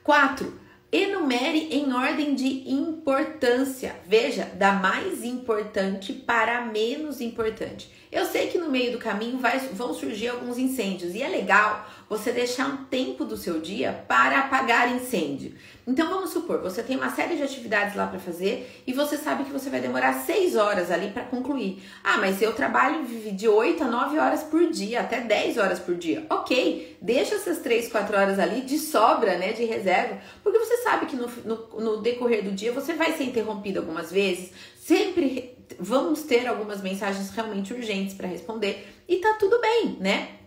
Quatro, 0.03 0.59
Enumere 0.93 1.69
em 1.71 1.93
ordem 1.93 2.35
de 2.35 2.69
importância. 2.69 3.95
Veja, 4.05 4.43
da 4.43 4.73
mais 4.73 5.23
importante 5.23 6.11
para 6.11 6.57
a 6.57 6.65
menos 6.65 7.21
importante. 7.21 7.89
Eu 8.11 8.25
sei 8.25 8.47
que 8.47 8.57
no 8.57 8.69
meio 8.69 8.91
do 8.91 8.97
caminho 8.97 9.37
vai, 9.37 9.57
vão 9.57 9.93
surgir 9.93 10.27
alguns 10.27 10.57
incêndios 10.57 11.15
e 11.15 11.23
é 11.23 11.29
legal 11.29 11.89
você 12.11 12.33
deixar 12.33 12.67
um 12.67 12.83
tempo 12.83 13.23
do 13.23 13.37
seu 13.37 13.61
dia 13.61 14.03
para 14.05 14.39
apagar 14.39 14.93
incêndio. 14.93 15.53
Então 15.87 16.09
vamos 16.09 16.31
supor, 16.31 16.59
você 16.59 16.83
tem 16.83 16.97
uma 16.97 17.09
série 17.09 17.37
de 17.37 17.41
atividades 17.41 17.95
lá 17.95 18.05
para 18.05 18.19
fazer 18.19 18.83
e 18.85 18.91
você 18.91 19.15
sabe 19.15 19.45
que 19.45 19.49
você 19.49 19.69
vai 19.69 19.79
demorar 19.79 20.11
6 20.15 20.57
horas 20.57 20.91
ali 20.91 21.11
para 21.11 21.23
concluir. 21.23 21.81
Ah, 22.03 22.17
mas 22.17 22.41
eu 22.41 22.51
trabalho 22.51 23.05
de 23.05 23.47
8 23.47 23.85
a 23.85 23.87
9 23.87 24.19
horas 24.19 24.43
por 24.43 24.69
dia, 24.69 24.99
até 24.99 25.21
10 25.21 25.57
horas 25.57 25.79
por 25.79 25.95
dia. 25.95 26.25
Ok, 26.29 26.97
deixa 27.01 27.35
essas 27.35 27.59
3, 27.59 27.89
4 27.89 28.17
horas 28.17 28.39
ali 28.39 28.59
de 28.59 28.77
sobra, 28.77 29.37
né, 29.37 29.53
de 29.53 29.63
reserva, 29.63 30.19
porque 30.43 30.59
você 30.59 30.83
sabe 30.83 31.05
que 31.05 31.15
no, 31.15 31.29
no, 31.45 31.79
no 31.79 32.01
decorrer 32.01 32.43
do 32.43 32.51
dia 32.51 32.73
você 32.73 32.91
vai 32.91 33.13
ser 33.13 33.23
interrompido 33.23 33.79
algumas 33.79 34.11
vezes, 34.11 34.51
sempre 34.77 35.57
vamos 35.79 36.23
ter 36.23 36.45
algumas 36.45 36.81
mensagens 36.81 37.29
realmente 37.29 37.73
urgentes 37.73 38.13
para 38.13 38.27
responder 38.27 38.85
e 39.07 39.15
tá 39.19 39.37
tudo 39.39 39.61
bem, 39.61 39.95
né? 39.97 40.40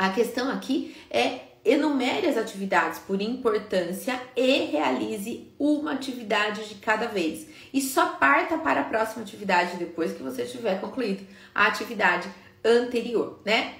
A 0.00 0.08
questão 0.08 0.50
aqui 0.50 0.96
é 1.10 1.40
enumere 1.62 2.26
as 2.26 2.38
atividades 2.38 2.98
por 3.00 3.20
importância 3.20 4.18
e 4.34 4.64
realize 4.64 5.52
uma 5.58 5.92
atividade 5.92 6.66
de 6.66 6.76
cada 6.76 7.06
vez. 7.06 7.46
E 7.70 7.82
só 7.82 8.14
parta 8.14 8.56
para 8.56 8.80
a 8.80 8.84
próxima 8.84 9.22
atividade 9.22 9.76
depois 9.76 10.14
que 10.14 10.22
você 10.22 10.46
tiver 10.46 10.80
concluído 10.80 11.26
a 11.54 11.66
atividade 11.66 12.30
anterior, 12.64 13.42
né? 13.44 13.74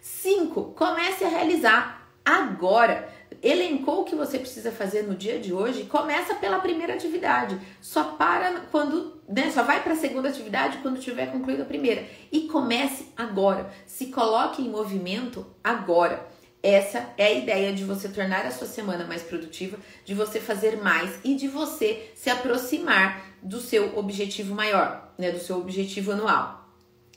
5. 0.00 0.74
Comece 0.76 1.22
a 1.22 1.28
realizar 1.28 2.10
agora. 2.24 3.08
Elencou 3.40 4.00
o 4.00 4.04
que 4.04 4.16
você 4.16 4.40
precisa 4.40 4.72
fazer 4.72 5.04
no 5.04 5.14
dia 5.14 5.38
de 5.38 5.52
hoje, 5.52 5.84
começa 5.84 6.34
pela 6.34 6.58
primeira 6.58 6.94
atividade. 6.94 7.56
Só 7.80 8.02
para 8.02 8.62
quando, 8.72 9.19
né, 9.30 9.50
só 9.52 9.62
vai 9.62 9.82
para 9.82 9.92
a 9.92 9.96
segunda 9.96 10.28
atividade 10.28 10.78
quando 10.78 10.98
tiver 10.98 11.26
concluído 11.30 11.62
a 11.62 11.66
primeira 11.66 12.04
e 12.32 12.42
comece 12.42 13.06
agora. 13.16 13.72
Se 13.86 14.06
coloque 14.06 14.60
em 14.60 14.68
movimento 14.68 15.46
agora. 15.62 16.26
Essa 16.62 17.08
é 17.16 17.26
a 17.26 17.32
ideia 17.32 17.72
de 17.72 17.84
você 17.84 18.08
tornar 18.08 18.44
a 18.44 18.50
sua 18.50 18.66
semana 18.66 19.06
mais 19.06 19.22
produtiva, 19.22 19.78
de 20.04 20.14
você 20.14 20.40
fazer 20.40 20.76
mais 20.82 21.18
e 21.24 21.34
de 21.34 21.48
você 21.48 22.10
se 22.14 22.28
aproximar 22.28 23.24
do 23.40 23.60
seu 23.60 23.96
objetivo 23.96 24.54
maior, 24.54 25.10
né, 25.16 25.30
do 25.30 25.38
seu 25.38 25.56
objetivo 25.56 26.12
anual. 26.12 26.68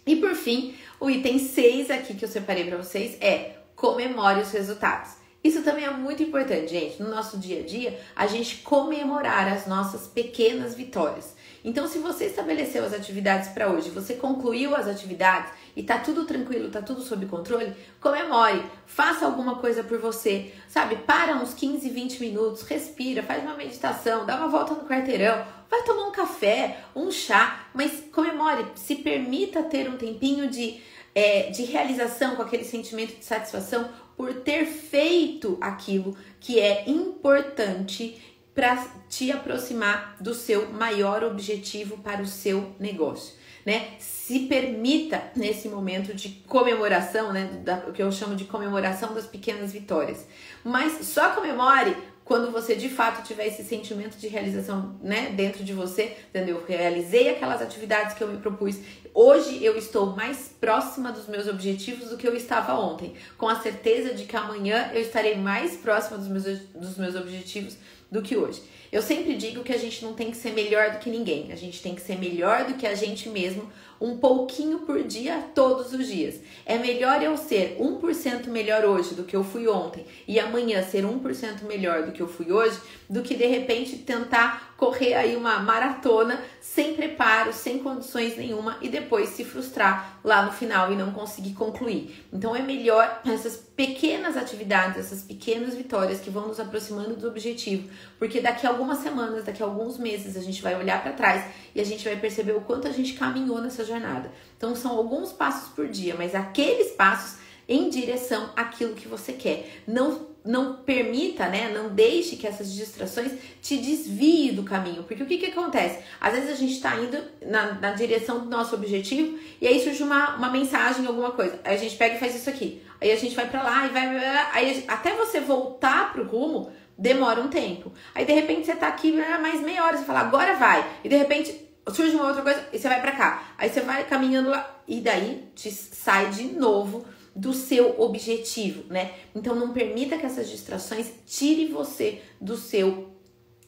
E 0.06 0.16
por 0.16 0.34
fim, 0.36 0.76
o 1.00 1.10
item 1.10 1.40
6 1.40 1.90
aqui 1.90 2.14
que 2.14 2.24
eu 2.24 2.30
separei 2.30 2.66
para 2.66 2.78
vocês 2.78 3.18
é 3.20 3.58
comemore 3.76 4.40
os 4.40 4.52
resultados. 4.52 5.24
Isso 5.44 5.62
também 5.62 5.84
é 5.84 5.92
muito 5.92 6.24
importante, 6.24 6.72
gente. 6.72 7.04
No 7.04 7.10
nosso 7.10 7.38
dia 7.38 7.60
a 7.60 7.64
dia, 7.66 8.00
a 8.16 8.28
gente 8.28 8.58
comemorar 8.58 9.52
as 9.52 9.68
nossas 9.68 10.08
pequenas 10.08 10.74
vitórias. 10.74 11.36
Então, 11.64 11.88
se 11.88 12.00
você 12.00 12.26
estabeleceu 12.26 12.84
as 12.84 12.94
atividades 12.94 13.50
para 13.50 13.72
hoje, 13.72 13.90
você 13.90 14.16
concluiu 14.16 14.76
as 14.76 14.86
atividades 14.86 15.52
e 15.76 15.82
tá 15.82 15.98
tudo 15.98 16.26
tranquilo, 16.26 16.70
tá 16.70 16.82
tudo 16.82 17.02
sob 17.02 17.26
controle, 17.26 17.74
comemore, 18.02 18.64
faça 18.86 19.26
alguma 19.26 19.56
coisa 19.56 19.82
por 19.82 19.98
você, 19.98 20.52
sabe? 20.68 20.98
Para 20.98 21.36
uns 21.36 21.54
15, 21.54 21.90
20 21.90 22.20
minutos, 22.20 22.64
respira, 22.64 23.24
faz 23.24 23.42
uma 23.44 23.56
meditação, 23.56 24.26
dá 24.26 24.36
uma 24.36 24.50
volta 24.50 24.74
no 24.74 24.88
quarteirão, 24.88 25.46
vai 25.70 25.84
tomar 25.84 26.08
um 26.08 26.12
café, 26.12 26.80
um 26.94 27.10
chá, 27.10 27.68
mas 27.74 28.04
comemore, 28.12 28.66
se 28.76 28.96
permita 28.96 29.64
ter 29.64 29.90
um 29.90 29.96
tempinho 29.96 30.50
de, 30.50 30.82
é, 31.16 31.50
de 31.50 31.64
realização 31.64 32.36
com 32.36 32.42
aquele 32.42 32.66
sentimento 32.66 33.16
de 33.16 33.24
satisfação 33.24 33.90
por 34.18 34.34
ter 34.42 34.66
feito 34.66 35.58
aquilo 35.60 36.16
que 36.40 36.60
é 36.60 36.88
importante 36.88 38.33
para 38.54 38.86
te 39.10 39.32
aproximar 39.32 40.16
do 40.20 40.34
seu 40.34 40.72
maior 40.72 41.24
objetivo 41.24 41.98
para 41.98 42.22
o 42.22 42.28
seu 42.28 42.76
negócio, 42.80 43.34
né? 43.66 43.94
Se 44.00 44.42
permita 44.42 45.32
nesse 45.36 45.68
momento 45.68 46.14
de 46.14 46.30
comemoração, 46.48 47.34
né, 47.34 47.62
da, 47.64 47.78
que 47.78 48.02
eu 48.02 48.12
chamo 48.12 48.36
de 48.36 48.46
comemoração 48.46 49.14
das 49.14 49.26
pequenas 49.26 49.72
vitórias. 49.72 50.26
Mas 50.64 51.06
só 51.08 51.32
comemore 51.32 51.96
quando 52.24 52.52
você 52.52 52.76
de 52.76 52.88
fato 52.88 53.26
tiver 53.26 53.48
esse 53.48 53.64
sentimento 53.64 54.18
de 54.18 54.28
realização, 54.28 54.98
né, 55.02 55.32
dentro 55.36 55.64
de 55.64 55.74
você, 55.74 56.16
entendeu? 56.30 56.64
Eu 56.68 56.78
realizei 56.78 57.30
aquelas 57.30 57.62
atividades 57.62 58.16
que 58.16 58.24
eu 58.24 58.28
me 58.28 58.38
propus. 58.38 58.78
Hoje 59.14 59.64
eu 59.64 59.78
estou 59.78 60.16
mais 60.16 60.56
próxima 60.60 61.12
dos 61.12 61.28
meus 61.28 61.48
objetivos 61.48 62.10
do 62.10 62.18
que 62.18 62.28
eu 62.28 62.36
estava 62.36 62.74
ontem, 62.76 63.14
com 63.38 63.48
a 63.48 63.60
certeza 63.60 64.14
de 64.14 64.24
que 64.26 64.36
amanhã 64.36 64.90
eu 64.94 65.02
estarei 65.02 65.36
mais 65.36 65.76
próxima 65.76 66.18
dos 66.18 66.28
meus, 66.28 66.60
dos 66.74 66.98
meus 66.98 67.16
objetivos 67.16 67.78
do 68.14 68.22
que 68.22 68.38
hoje. 68.38 68.62
Eu 68.94 69.02
sempre 69.02 69.34
digo 69.36 69.64
que 69.64 69.74
a 69.74 69.78
gente 69.80 70.06
não 70.06 70.14
tem 70.14 70.30
que 70.30 70.38
ser 70.38 70.52
melhor 70.52 70.92
do 70.92 71.00
que 71.00 71.10
ninguém, 71.10 71.52
a 71.52 71.56
gente 71.56 71.82
tem 71.82 71.96
que 71.96 72.02
ser 72.02 72.16
melhor 72.16 72.66
do 72.66 72.76
que 72.76 72.86
a 72.86 72.94
gente 72.94 73.28
mesmo, 73.28 73.68
um 74.00 74.18
pouquinho 74.18 74.80
por 74.80 75.02
dia, 75.02 75.46
todos 75.56 75.94
os 75.94 76.06
dias. 76.06 76.36
É 76.64 76.78
melhor 76.78 77.24
eu 77.24 77.36
ser 77.36 77.78
1% 77.80 78.48
melhor 78.50 78.86
hoje 78.86 79.16
do 79.16 79.24
que 79.24 79.36
eu 79.36 79.44
fui 79.44 79.68
ontem 79.68 80.06
e 80.28 80.40
amanhã 80.40 80.84
ser 80.84 81.06
1% 81.06 81.64
melhor 81.64 82.04
do 82.04 82.12
que 82.12 82.22
eu 82.22 82.28
fui 82.28 82.52
hoje, 82.52 82.80
do 83.10 83.24
que 83.24 83.34
de 83.34 83.48
repente 83.48 83.98
tentar 83.98 84.74
correr 84.78 85.14
aí 85.14 85.38
uma 85.38 85.60
maratona 85.60 86.42
sem 86.60 86.94
preparo, 86.94 87.54
sem 87.54 87.80
condições 87.80 88.36
nenhuma 88.36 88.78
e 88.82 88.90
depois 88.90 89.30
se 89.30 89.46
frustrar 89.46 90.20
lá 90.22 90.46
no 90.46 90.52
final 90.52 90.92
e 90.92 90.96
não 90.96 91.12
conseguir 91.12 91.54
concluir. 91.54 92.26
Então 92.34 92.54
é 92.54 92.62
melhor 92.62 93.22
essas 93.26 93.56
pequenas 93.56 94.36
atividades, 94.36 94.98
essas 94.98 95.22
pequenas 95.22 95.74
vitórias 95.74 96.20
que 96.20 96.30
vão 96.30 96.50
nos 96.50 96.60
aproximando 96.60 97.16
do 97.16 97.28
objetivo, 97.28 97.90
porque 98.20 98.42
daqui 98.42 98.68
a 98.68 98.72
algumas 98.84 99.00
semanas, 99.00 99.46
daqui 99.46 99.64
a 99.64 99.66
alguns 99.66 99.98
meses 99.98 100.36
a 100.36 100.42
gente 100.42 100.62
vai 100.62 100.76
olhar 100.76 101.02
para 101.02 101.14
trás 101.14 101.46
e 101.74 101.80
a 101.80 101.86
gente 101.86 102.04
vai 102.04 102.18
perceber 102.18 102.52
o 102.52 102.62
quanto 102.62 102.88
a 102.88 102.92
gente 102.92 103.14
caminhou 103.14 103.62
nessa 103.62 103.86
jornada. 103.86 104.30
Então 104.58 104.76
são 104.76 104.92
alguns 104.92 105.32
passos 105.32 105.70
por 105.70 105.88
dia, 105.88 106.16
mas 106.18 106.36
aqueles 106.36 106.92
passos 106.92 107.38
em 107.68 107.90
direção 107.90 108.50
àquilo 108.58 108.94
que 108.94 109.08
você 109.08 109.32
quer. 109.32 109.82
Não 109.88 110.34
não 110.46 110.76
permita, 110.76 111.48
né? 111.48 111.72
Não 111.74 111.88
deixe 111.88 112.36
que 112.36 112.46
essas 112.46 112.74
distrações 112.74 113.32
te 113.62 113.78
desviem 113.78 114.54
do 114.54 114.64
caminho. 114.64 115.04
Porque 115.04 115.24
o 115.24 115.26
que, 115.26 115.38
que 115.38 115.46
acontece? 115.46 116.04
Às 116.20 116.34
vezes 116.34 116.50
a 116.50 116.56
gente 116.56 116.74
está 116.74 117.00
indo 117.00 117.18
na, 117.46 117.76
na, 117.76 117.92
direção 117.92 118.42
do 118.42 118.50
nosso 118.50 118.76
objetivo 118.76 119.40
e 119.62 119.66
aí 119.66 119.82
surge 119.82 120.04
uma, 120.04 120.36
uma 120.36 120.50
mensagem, 120.50 121.08
alguma 121.08 121.32
coisa. 121.32 121.58
Aí 121.64 121.76
a 121.76 121.80
gente 121.80 121.96
pega 121.96 122.16
e 122.16 122.20
faz 122.20 122.36
isso 122.36 122.50
aqui. 122.50 122.82
Aí 123.00 123.10
a 123.10 123.16
gente 123.16 123.34
vai 123.36 123.50
para 123.50 123.64
lá 123.64 123.86
e 123.86 123.90
vai. 123.90 124.18
Aí 124.52 124.84
até 124.86 125.16
você 125.16 125.40
voltar 125.40 126.12
pro 126.12 126.28
rumo, 126.28 126.74
demora 126.98 127.42
um 127.42 127.48
tempo. 127.48 127.92
Aí 128.14 128.26
de 128.26 128.34
repente 128.34 128.66
você 128.66 128.76
tá 128.76 128.88
aqui 128.88 129.12
mais 129.12 129.62
meia 129.62 129.84
hora, 129.84 129.98
você 129.98 130.06
fala, 130.06 130.22
agora 130.22 130.56
vai. 130.56 131.00
E 131.04 131.10
de 131.10 131.16
repente 131.16 131.64
surge 131.92 132.16
uma 132.16 132.28
outra 132.28 132.42
coisa 132.42 132.68
e 132.72 132.80
você 132.80 132.88
vai 132.88 133.02
para 133.02 133.12
cá. 133.12 133.54
Aí 133.58 133.70
você 133.70 133.82
vai 133.82 134.06
caminhando 134.06 134.50
lá 134.50 134.82
e 134.88 135.02
daí 135.02 135.50
te 135.56 135.72
sai 135.72 136.30
de 136.30 136.44
novo 136.44 137.06
do 137.36 137.54
seu 137.54 138.00
objetivo, 138.00 138.84
né? 138.92 139.12
Então 139.36 139.56
não 139.56 139.74
permita 139.74 140.18
que 140.18 140.26
essas 140.26 140.50
distrações 140.50 141.12
tire 141.26 141.66
você 141.66 142.22
do 142.40 142.56
seu 142.56 143.12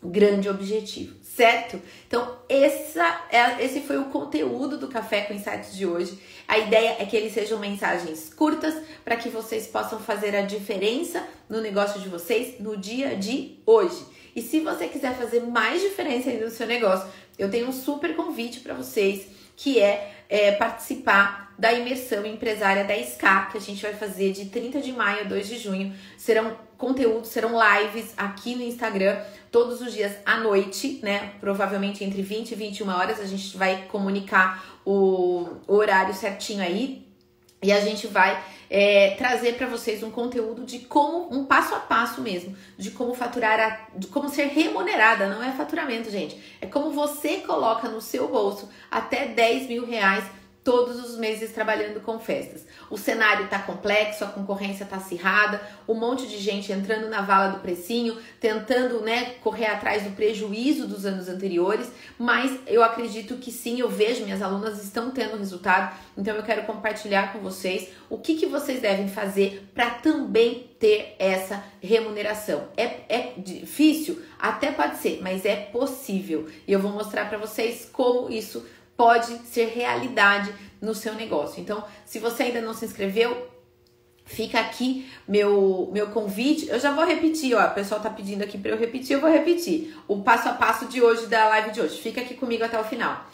grande 0.05 0.49
objetivo, 0.49 1.15
certo? 1.21 1.81
Então 2.07 2.37
essa 2.47 3.21
é, 3.31 3.63
esse 3.63 3.81
foi 3.81 3.97
o 3.97 4.05
conteúdo 4.05 4.77
do 4.77 4.87
Café 4.87 5.21
com 5.21 5.33
Insights 5.33 5.75
de 5.75 5.85
hoje. 5.85 6.19
A 6.47 6.57
ideia 6.57 6.97
é 6.99 7.05
que 7.05 7.15
eles 7.15 7.33
sejam 7.33 7.59
mensagens 7.59 8.33
curtas 8.33 8.75
para 9.03 9.15
que 9.15 9.29
vocês 9.29 9.67
possam 9.67 9.99
fazer 9.99 10.35
a 10.35 10.41
diferença 10.41 11.23
no 11.49 11.61
negócio 11.61 11.99
de 11.99 12.09
vocês 12.09 12.59
no 12.59 12.77
dia 12.77 13.15
de 13.15 13.59
hoje. 13.65 14.05
E 14.35 14.41
se 14.41 14.59
você 14.59 14.87
quiser 14.87 15.15
fazer 15.15 15.41
mais 15.41 15.81
diferença 15.81 16.29
no 16.31 16.49
seu 16.49 16.67
negócio, 16.67 17.07
eu 17.37 17.49
tenho 17.49 17.67
um 17.67 17.73
super 17.73 18.15
convite 18.15 18.59
para 18.59 18.73
vocês 18.73 19.27
que 19.55 19.79
é, 19.79 20.13
é 20.29 20.51
participar 20.51 21.53
da 21.57 21.71
imersão 21.71 22.25
empresária 22.25 22.83
da 22.83 22.93
SCA, 23.01 23.47
que 23.51 23.57
a 23.57 23.61
gente 23.61 23.81
vai 23.81 23.93
fazer 23.93 24.33
de 24.33 24.45
30 24.45 24.81
de 24.81 24.91
maio 24.91 25.21
a 25.21 25.23
2 25.23 25.47
de 25.47 25.57
junho. 25.57 25.93
Serão 26.17 26.57
conteúdos, 26.77 27.29
serão 27.29 27.51
lives 27.57 28.13
aqui 28.17 28.55
no 28.55 28.63
Instagram 28.63 29.17
todos 29.55 29.79
os 29.79 29.93
dias 29.93 30.11
à 30.25 30.35
noite, 30.35 30.99
né? 31.01 31.31
Provavelmente 31.39 32.03
entre 32.03 32.21
20 32.21 32.51
e 32.51 32.55
21 32.55 32.89
horas 32.89 33.21
a 33.21 33.25
gente 33.25 33.55
vai 33.55 33.83
comunicar 33.83 34.81
o, 34.85 35.47
horário 35.65 36.13
certinho 36.13 36.61
aí. 36.61 37.07
E 37.63 37.71
a 37.71 37.79
gente 37.79 38.05
vai 38.05 38.43
é, 38.69 39.11
trazer 39.11 39.55
para 39.55 39.65
vocês 39.65 40.03
um 40.03 40.11
conteúdo 40.11 40.65
de 40.65 40.79
como, 40.79 41.33
um 41.33 41.45
passo 41.45 41.73
a 41.73 41.79
passo 41.79 42.19
mesmo, 42.19 42.53
de 42.77 42.91
como 42.91 43.13
faturar, 43.13 43.57
a, 43.57 43.97
de 43.97 44.07
como 44.07 44.27
ser 44.27 44.47
remunerada, 44.47 45.29
não 45.29 45.41
é 45.41 45.53
faturamento, 45.53 46.11
gente, 46.11 46.37
é 46.59 46.67
como 46.67 46.91
você 46.91 47.37
coloca 47.37 47.87
no 47.87 48.01
seu 48.01 48.27
bolso 48.27 48.69
até 48.91 49.25
10 49.25 49.69
mil 49.69 49.85
reais 49.85 50.25
todos 50.65 50.99
os 50.99 51.15
meses 51.15 51.51
trabalhando 51.51 52.01
com 52.01 52.19
festas. 52.19 52.65
O 52.89 52.97
cenário 52.97 53.47
tá 53.47 53.59
complexo, 53.59 54.23
a 54.23 54.27
concorrência 54.27 54.83
tá 54.83 54.95
acirrada, 54.95 55.61
um 55.87 55.93
monte 55.93 56.25
de 56.25 56.39
gente 56.39 56.71
entrando 56.71 57.07
na 57.07 57.21
vala 57.21 57.51
do 57.51 57.59
precinho, 57.59 58.17
tentando, 58.41 58.99
né, 59.01 59.35
correr 59.43 59.67
atrás 59.67 60.01
do 60.01 60.09
prejuízo 60.15 60.87
dos 60.87 61.05
anos 61.05 61.29
anteriores, 61.29 61.91
mas 62.17 62.59
eu 62.65 62.83
acredito 62.83 63.35
que 63.35 63.51
sim, 63.51 63.79
eu 63.79 63.87
vejo 63.87 64.25
minhas 64.25 64.41
alunas 64.41 64.83
estão 64.83 65.11
tendo 65.11 65.37
resultado, 65.37 65.95
então 66.17 66.35
eu 66.35 66.41
quero 66.41 66.63
compartilhar 66.63 67.31
com 67.31 67.39
vocês 67.39 67.89
o 68.09 68.17
que, 68.17 68.33
que 68.33 68.47
vocês 68.47 68.81
devem 68.81 69.07
fazer 69.07 69.69
para 69.71 69.91
também 69.91 70.71
ter 70.79 71.15
essa 71.19 71.63
remuneração. 71.79 72.69
É, 72.75 73.01
é 73.07 73.33
difícil? 73.37 74.19
Até 74.39 74.71
pode 74.71 74.97
ser, 74.97 75.19
mas 75.21 75.45
é 75.45 75.55
possível. 75.55 76.49
E 76.67 76.73
eu 76.73 76.79
vou 76.79 76.91
mostrar 76.91 77.29
para 77.29 77.37
vocês 77.37 77.87
como 77.93 78.31
isso 78.31 78.65
pode 78.97 79.37
ser 79.47 79.67
realidade 79.67 80.53
no 80.81 80.93
seu 80.93 81.13
negócio. 81.13 81.61
Então, 81.61 81.83
se 82.05 82.19
você 82.19 82.43
ainda 82.43 82.61
não 82.61 82.73
se 82.73 82.85
inscreveu, 82.85 83.49
fica 84.25 84.59
aqui 84.59 85.09
meu 85.27 85.89
meu 85.93 86.07
convite. 86.07 86.67
Eu 86.67 86.79
já 86.79 86.91
vou 86.91 87.05
repetir, 87.05 87.55
ó, 87.55 87.65
o 87.65 87.73
pessoal 87.73 88.01
tá 88.01 88.09
pedindo 88.09 88.43
aqui 88.43 88.57
para 88.57 88.71
eu 88.71 88.77
repetir, 88.77 89.13
eu 89.13 89.21
vou 89.21 89.29
repetir. 89.29 89.95
O 90.07 90.21
passo 90.21 90.49
a 90.49 90.53
passo 90.53 90.85
de 90.87 91.01
hoje 91.01 91.27
da 91.27 91.47
live 91.49 91.71
de 91.71 91.81
hoje. 91.81 92.01
Fica 92.01 92.21
aqui 92.21 92.33
comigo 92.33 92.63
até 92.63 92.79
o 92.79 92.83
final. 92.83 93.25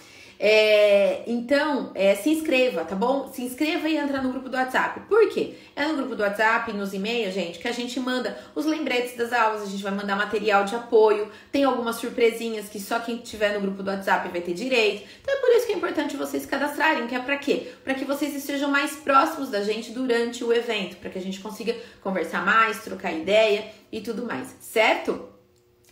É, 0.44 1.22
então, 1.28 1.92
é, 1.94 2.16
se 2.16 2.32
inscreva, 2.32 2.84
tá 2.84 2.96
bom? 2.96 3.32
Se 3.32 3.44
inscreva 3.44 3.88
e 3.88 3.96
entra 3.96 4.20
no 4.24 4.32
grupo 4.32 4.50
do 4.50 4.58
WhatsApp. 4.58 5.02
Por 5.02 5.30
quê? 5.30 5.54
É 5.76 5.86
no 5.86 5.96
grupo 5.96 6.16
do 6.16 6.24
WhatsApp, 6.24 6.74
nos 6.74 6.96
e-mails, 6.96 7.36
gente, 7.36 7.60
que 7.60 7.68
a 7.68 7.72
gente 7.72 8.00
manda 8.00 8.36
os 8.56 8.66
lembretes 8.66 9.16
das 9.16 9.32
aulas, 9.32 9.62
a 9.62 9.68
gente 9.68 9.84
vai 9.84 9.92
mandar 9.92 10.16
material 10.16 10.66
de 10.66 10.74
apoio, 10.76 11.30
tem 11.52 11.64
algumas 11.64 11.98
surpresinhas 11.98 12.68
que 12.68 12.80
só 12.80 13.00
quem 13.00 13.18
tiver 13.18 13.54
no 13.54 13.62
grupo 13.62 13.84
do 13.84 13.92
WhatsApp 13.92 14.30
vai 14.30 14.42
ter 14.42 14.56
direito. 14.56 15.08
Então 15.22 15.32
é 15.32 15.38
por 15.38 15.50
isso 15.52 15.68
que 15.68 15.74
é 15.74 15.76
importante 15.76 16.18
vocês 16.18 16.44
cadastrarem, 16.44 17.06
que 17.06 17.14
é 17.14 17.20
para 17.20 17.38
quê? 17.38 17.74
Para 17.84 17.94
que 17.94 18.04
vocês 18.04 18.36
estejam 18.36 18.72
mais 18.72 18.96
próximos 18.96 19.50
da 19.50 19.62
gente 19.62 19.92
durante 19.92 20.44
o 20.44 20.52
evento, 20.52 20.98
para 20.98 21.12
que 21.12 21.20
a 21.20 21.22
gente 21.22 21.40
consiga 21.40 21.76
conversar 22.02 22.44
mais, 22.44 22.84
trocar 22.84 23.14
ideia 23.14 23.66
e 23.92 24.02
tudo 24.02 24.26
mais, 24.26 24.56
certo? 24.60 25.30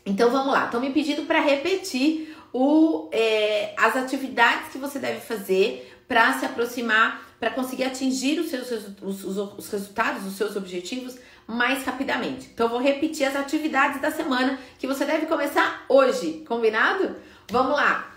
Então 0.03 0.31
vamos 0.31 0.51
lá, 0.51 0.65
estão 0.65 0.81
me 0.81 0.89
pedindo 0.89 1.27
para 1.27 1.39
repetir 1.39 2.28
o, 2.53 3.09
é, 3.11 3.73
as 3.77 3.95
atividades 3.95 4.71
que 4.71 4.77
você 4.77 4.99
deve 4.99 5.19
fazer 5.19 6.01
para 6.07 6.33
se 6.33 6.45
aproximar, 6.45 7.21
para 7.39 7.51
conseguir 7.51 7.83
atingir 7.83 8.39
os 8.39 8.49
seus 8.49 8.71
os, 9.01 9.23
os, 9.23 9.37
os 9.37 9.69
resultados, 9.69 10.25
os 10.25 10.33
seus 10.33 10.55
objetivos 10.55 11.17
mais 11.47 11.83
rapidamente. 11.83 12.49
Então, 12.53 12.67
eu 12.67 12.71
vou 12.71 12.81
repetir 12.81 13.27
as 13.27 13.35
atividades 13.35 14.01
da 14.01 14.11
semana 14.11 14.59
que 14.77 14.85
você 14.85 15.05
deve 15.05 15.25
começar 15.25 15.85
hoje, 15.89 16.43
combinado? 16.47 17.15
Vamos 17.49 17.73
lá. 17.73 18.13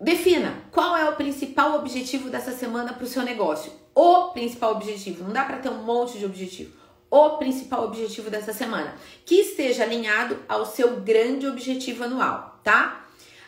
Defina 0.00 0.52
qual 0.70 0.96
é 0.96 1.08
o 1.08 1.14
principal 1.14 1.76
objetivo 1.76 2.28
dessa 2.28 2.52
semana 2.52 2.92
para 2.92 3.04
o 3.04 3.08
seu 3.08 3.22
negócio. 3.22 3.72
O 3.94 4.30
principal 4.32 4.72
objetivo. 4.72 5.24
Não 5.24 5.32
dá 5.32 5.44
para 5.44 5.58
ter 5.58 5.68
um 5.68 5.82
monte 5.82 6.18
de 6.18 6.26
objetivo. 6.26 6.72
O 7.10 7.38
principal 7.38 7.84
objetivo 7.84 8.28
dessa 8.28 8.52
semana. 8.52 8.94
Que 9.24 9.36
esteja 9.36 9.84
alinhado 9.84 10.36
ao 10.48 10.66
seu 10.66 11.00
grande 11.00 11.46
objetivo 11.46 12.04
anual, 12.04 12.60
tá? 12.62 13.05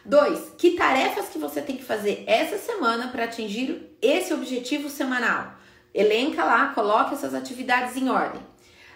Dois, 0.09 0.55
que 0.57 0.71
tarefas 0.71 1.29
que 1.29 1.39
você 1.39 1.61
tem 1.61 1.77
que 1.77 1.85
fazer 1.85 2.25
essa 2.27 2.57
semana 2.57 3.09
para 3.09 3.25
atingir 3.25 3.95
esse 4.01 4.33
objetivo 4.33 4.89
semanal? 4.89 5.53
Elenca 5.93 6.43
lá, 6.45 6.69
coloque 6.69 7.13
essas 7.13 7.35
atividades 7.35 7.95
em 7.95 8.09
ordem. 8.09 8.41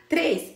Três, 0.08 0.54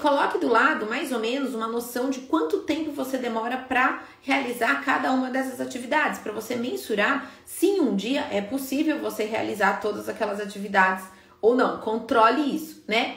coloque 0.00 0.38
do 0.38 0.46
lado 0.46 0.86
mais 0.86 1.10
ou 1.10 1.18
menos 1.18 1.52
uma 1.52 1.66
noção 1.66 2.10
de 2.10 2.20
quanto 2.20 2.58
tempo 2.58 2.92
você 2.92 3.18
demora 3.18 3.56
para 3.56 4.04
realizar 4.22 4.84
cada 4.84 5.10
uma 5.10 5.30
dessas 5.30 5.60
atividades, 5.60 6.20
para 6.20 6.30
você 6.30 6.54
mensurar 6.54 7.28
se 7.44 7.66
em 7.66 7.80
um 7.80 7.96
dia 7.96 8.24
é 8.30 8.40
possível 8.40 9.00
você 9.00 9.24
realizar 9.24 9.80
todas 9.80 10.08
aquelas 10.08 10.38
atividades 10.38 11.04
ou 11.42 11.56
não. 11.56 11.80
Controle 11.80 12.54
isso, 12.54 12.84
né? 12.86 13.16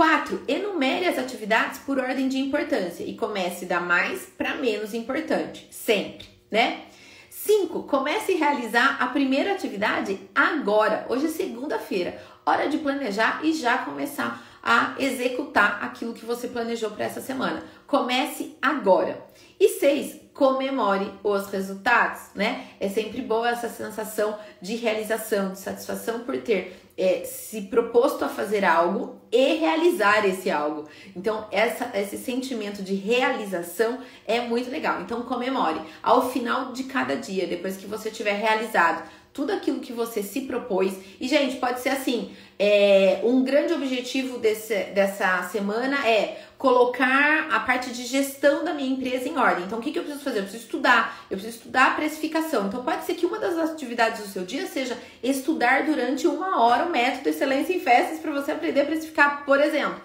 4. 0.00 0.44
Enumere 0.48 1.06
as 1.06 1.18
atividades 1.18 1.80
por 1.80 1.98
ordem 1.98 2.26
de 2.26 2.38
importância 2.38 3.04
e 3.04 3.14
comece 3.14 3.66
da 3.66 3.80
mais 3.80 4.22
para 4.22 4.54
menos 4.54 4.94
importante, 4.94 5.68
sempre, 5.70 6.26
né? 6.50 6.84
5. 7.28 7.82
Comece 7.82 8.32
a 8.32 8.38
realizar 8.38 8.96
a 8.98 9.08
primeira 9.08 9.52
atividade 9.52 10.18
agora. 10.34 11.04
Hoje 11.10 11.26
é 11.26 11.28
segunda-feira, 11.28 12.18
hora 12.46 12.66
de 12.66 12.78
planejar 12.78 13.44
e 13.44 13.52
já 13.52 13.76
começar 13.76 14.42
a 14.62 14.94
executar 14.98 15.84
aquilo 15.84 16.14
que 16.14 16.24
você 16.24 16.48
planejou 16.48 16.92
para 16.92 17.04
essa 17.04 17.20
semana. 17.20 17.62
Comece 17.86 18.56
agora. 18.62 19.22
E 19.58 19.68
6 19.68 20.30
comemore 20.32 21.12
os 21.22 21.48
resultados, 21.48 22.30
né? 22.34 22.68
É 22.80 22.88
sempre 22.88 23.20
boa 23.20 23.50
essa 23.50 23.68
sensação 23.68 24.38
de 24.62 24.76
realização, 24.76 25.52
de 25.52 25.58
satisfação 25.58 26.20
por 26.20 26.40
ter 26.40 26.89
é, 27.00 27.24
se 27.24 27.62
proposto 27.62 28.22
a 28.24 28.28
fazer 28.28 28.62
algo 28.62 29.18
e 29.32 29.54
realizar 29.54 30.26
esse 30.26 30.50
algo. 30.50 30.86
Então, 31.16 31.46
essa, 31.50 31.90
esse 31.94 32.18
sentimento 32.18 32.82
de 32.82 32.94
realização 32.94 34.00
é 34.26 34.40
muito 34.42 34.70
legal. 34.70 35.00
Então, 35.00 35.22
comemore 35.22 35.80
ao 36.02 36.30
final 36.30 36.72
de 36.72 36.84
cada 36.84 37.16
dia, 37.16 37.46
depois 37.46 37.78
que 37.78 37.86
você 37.86 38.10
tiver 38.10 38.34
realizado 38.34 39.08
tudo 39.40 39.52
aquilo 39.54 39.80
que 39.80 39.90
você 39.90 40.22
se 40.22 40.42
propôs. 40.42 40.92
E, 41.18 41.26
gente, 41.26 41.56
pode 41.56 41.80
ser 41.80 41.88
assim: 41.88 42.30
é, 42.58 43.20
um 43.24 43.42
grande 43.42 43.72
objetivo 43.72 44.36
desse, 44.36 44.74
dessa 44.92 45.44
semana 45.44 46.06
é 46.06 46.42
colocar 46.58 47.48
a 47.50 47.60
parte 47.60 47.90
de 47.90 48.04
gestão 48.04 48.62
da 48.62 48.74
minha 48.74 48.90
empresa 48.90 49.26
em 49.26 49.38
ordem. 49.38 49.64
Então, 49.64 49.78
o 49.78 49.80
que, 49.82 49.92
que 49.92 49.98
eu 49.98 50.02
preciso 50.02 50.22
fazer? 50.22 50.40
Eu 50.40 50.42
preciso 50.42 50.64
estudar, 50.64 51.24
eu 51.30 51.38
preciso 51.38 51.56
estudar 51.56 51.86
a 51.86 51.94
precificação. 51.94 52.66
Então, 52.66 52.84
pode 52.84 53.06
ser 53.06 53.14
que 53.14 53.24
uma 53.24 53.38
das 53.38 53.56
atividades 53.56 54.20
do 54.20 54.28
seu 54.28 54.44
dia 54.44 54.66
seja 54.66 54.96
estudar 55.22 55.86
durante 55.86 56.26
uma 56.26 56.62
hora 56.62 56.84
o 56.84 56.90
método 56.90 57.30
Excelência 57.30 57.72
em 57.72 57.80
Festas 57.80 58.18
para 58.18 58.32
você 58.32 58.52
aprender 58.52 58.82
a 58.82 58.84
precificar, 58.86 59.46
por 59.46 59.58
exemplo. 59.58 60.02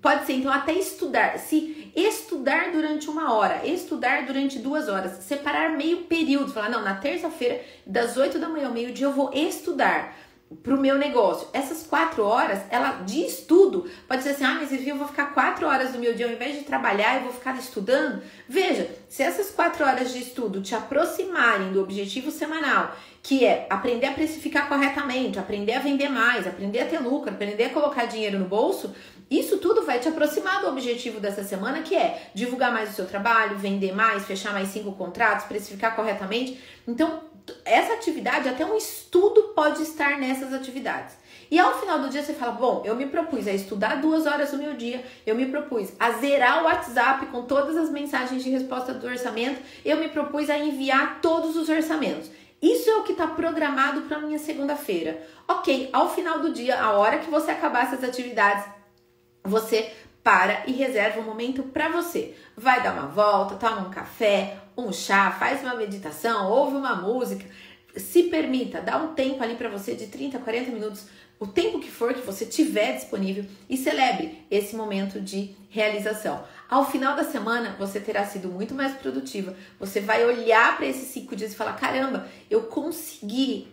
Pode 0.00 0.24
ser, 0.24 0.32
então, 0.32 0.50
até 0.50 0.72
estudar. 0.72 1.38
Se 1.38 1.77
estudar 1.98 2.70
durante 2.70 3.10
uma 3.10 3.34
hora, 3.34 3.66
estudar 3.66 4.24
durante 4.24 4.58
duas 4.58 4.88
horas, 4.88 5.24
separar 5.24 5.76
meio 5.76 6.04
período, 6.04 6.52
falar, 6.52 6.70
não, 6.70 6.82
na 6.82 6.94
terça-feira, 6.94 7.60
das 7.86 8.16
8 8.16 8.38
da 8.38 8.48
manhã 8.48 8.68
ao 8.68 8.72
meio-dia, 8.72 9.06
eu 9.06 9.12
vou 9.12 9.32
estudar 9.32 10.16
para 10.62 10.74
o 10.74 10.80
meu 10.80 10.96
negócio. 10.96 11.48
Essas 11.52 11.86
quatro 11.86 12.24
horas, 12.24 12.60
ela 12.70 13.02
de 13.02 13.20
estudo, 13.24 13.88
pode 14.06 14.22
ser 14.22 14.30
assim, 14.30 14.44
ah, 14.44 14.58
mas 14.60 14.72
eu 14.72 14.96
vou 14.96 15.06
ficar 15.06 15.34
quatro 15.34 15.66
horas 15.66 15.92
do 15.92 15.98
meu 15.98 16.14
dia, 16.14 16.26
ao 16.26 16.32
invés 16.32 16.56
de 16.56 16.64
trabalhar, 16.64 17.16
eu 17.16 17.24
vou 17.24 17.32
ficar 17.32 17.56
estudando. 17.58 18.22
Veja, 18.48 18.90
se 19.08 19.22
essas 19.22 19.50
quatro 19.50 19.84
horas 19.84 20.12
de 20.12 20.20
estudo 20.20 20.62
te 20.62 20.74
aproximarem 20.74 21.72
do 21.72 21.82
objetivo 21.82 22.30
semanal, 22.30 22.96
que 23.22 23.44
é 23.44 23.66
aprender 23.68 24.06
a 24.06 24.12
precificar 24.12 24.68
corretamente, 24.68 25.38
aprender 25.38 25.74
a 25.74 25.80
vender 25.80 26.08
mais, 26.08 26.46
aprender 26.46 26.80
a 26.80 26.86
ter 26.86 26.98
lucro, 26.98 27.30
aprender 27.30 27.64
a 27.64 27.70
colocar 27.70 28.06
dinheiro 28.06 28.38
no 28.38 28.46
bolso, 28.46 28.94
isso 29.30 29.58
tudo 29.58 29.84
vai 29.84 29.98
te 29.98 30.08
aproximar 30.08 30.62
do 30.62 30.68
objetivo 30.68 31.20
dessa 31.20 31.44
semana, 31.44 31.82
que 31.82 31.94
é 31.94 32.30
divulgar 32.34 32.72
mais 32.72 32.90
o 32.90 32.92
seu 32.94 33.04
trabalho, 33.04 33.58
vender 33.58 33.94
mais, 33.94 34.24
fechar 34.24 34.54
mais 34.54 34.68
cinco 34.68 34.92
contratos, 34.92 35.44
precificar 35.44 35.94
corretamente. 35.94 36.58
Então, 36.86 37.20
essa 37.64 37.94
atividade, 37.94 38.48
até 38.48 38.64
um 38.64 38.76
estudo 38.76 39.54
pode 39.54 39.82
estar 39.82 40.18
nessas 40.18 40.52
atividades. 40.52 41.16
E 41.50 41.58
ao 41.58 41.78
final 41.80 42.00
do 42.00 42.08
dia 42.08 42.22
você 42.22 42.34
fala: 42.34 42.52
Bom, 42.52 42.82
eu 42.84 42.94
me 42.94 43.06
propus 43.06 43.46
a 43.46 43.52
estudar 43.52 44.00
duas 44.00 44.26
horas 44.26 44.50
do 44.50 44.58
meu 44.58 44.74
dia, 44.74 45.04
eu 45.26 45.34
me 45.34 45.46
propus 45.46 45.92
a 45.98 46.12
zerar 46.12 46.62
o 46.62 46.66
WhatsApp 46.66 47.26
com 47.26 47.42
todas 47.42 47.76
as 47.76 47.90
mensagens 47.90 48.44
de 48.44 48.50
resposta 48.50 48.92
do 48.92 49.06
orçamento, 49.06 49.60
eu 49.84 49.96
me 49.96 50.08
propus 50.08 50.50
a 50.50 50.58
enviar 50.58 51.20
todos 51.20 51.56
os 51.56 51.68
orçamentos. 51.68 52.30
Isso 52.60 52.90
é 52.90 52.96
o 52.96 53.04
que 53.04 53.12
está 53.12 53.26
programado 53.26 54.02
para 54.02 54.18
minha 54.18 54.38
segunda-feira. 54.38 55.22
Ok, 55.46 55.88
ao 55.92 56.12
final 56.12 56.40
do 56.40 56.52
dia, 56.52 56.80
a 56.80 56.92
hora 56.92 57.18
que 57.18 57.30
você 57.30 57.52
acabar 57.52 57.84
essas 57.84 58.02
atividades, 58.02 58.64
você 59.44 59.92
para 60.28 60.64
e 60.66 60.72
reserva 60.72 61.20
um 61.20 61.24
momento 61.24 61.62
para 61.62 61.88
você. 61.88 62.34
Vai 62.54 62.82
dar 62.82 62.92
uma 62.92 63.06
volta, 63.06 63.54
toma 63.54 63.88
um 63.88 63.90
café, 63.90 64.58
um 64.76 64.92
chá, 64.92 65.30
faz 65.30 65.62
uma 65.62 65.74
meditação, 65.74 66.50
ouve 66.50 66.76
uma 66.76 66.96
música. 66.96 67.46
Se 67.96 68.24
permita, 68.24 68.82
dá 68.82 68.98
um 68.98 69.14
tempo 69.14 69.42
ali 69.42 69.54
para 69.54 69.70
você 69.70 69.94
de 69.94 70.08
30, 70.08 70.38
40 70.38 70.70
minutos, 70.70 71.06
o 71.40 71.46
tempo 71.46 71.80
que 71.80 71.90
for 71.90 72.12
que 72.12 72.20
você 72.20 72.44
tiver 72.44 72.92
disponível 72.92 73.46
e 73.70 73.76
celebre 73.78 74.44
esse 74.50 74.76
momento 74.76 75.18
de 75.18 75.56
realização. 75.70 76.44
Ao 76.68 76.84
final 76.84 77.16
da 77.16 77.24
semana, 77.24 77.74
você 77.78 77.98
terá 77.98 78.26
sido 78.26 78.48
muito 78.48 78.74
mais 78.74 78.92
produtiva. 78.96 79.56
Você 79.80 79.98
vai 79.98 80.26
olhar 80.26 80.76
para 80.76 80.84
esses 80.84 81.08
cinco 81.08 81.34
dias 81.34 81.54
e 81.54 81.56
falar: 81.56 81.72
caramba, 81.72 82.28
eu 82.50 82.64
consegui 82.64 83.66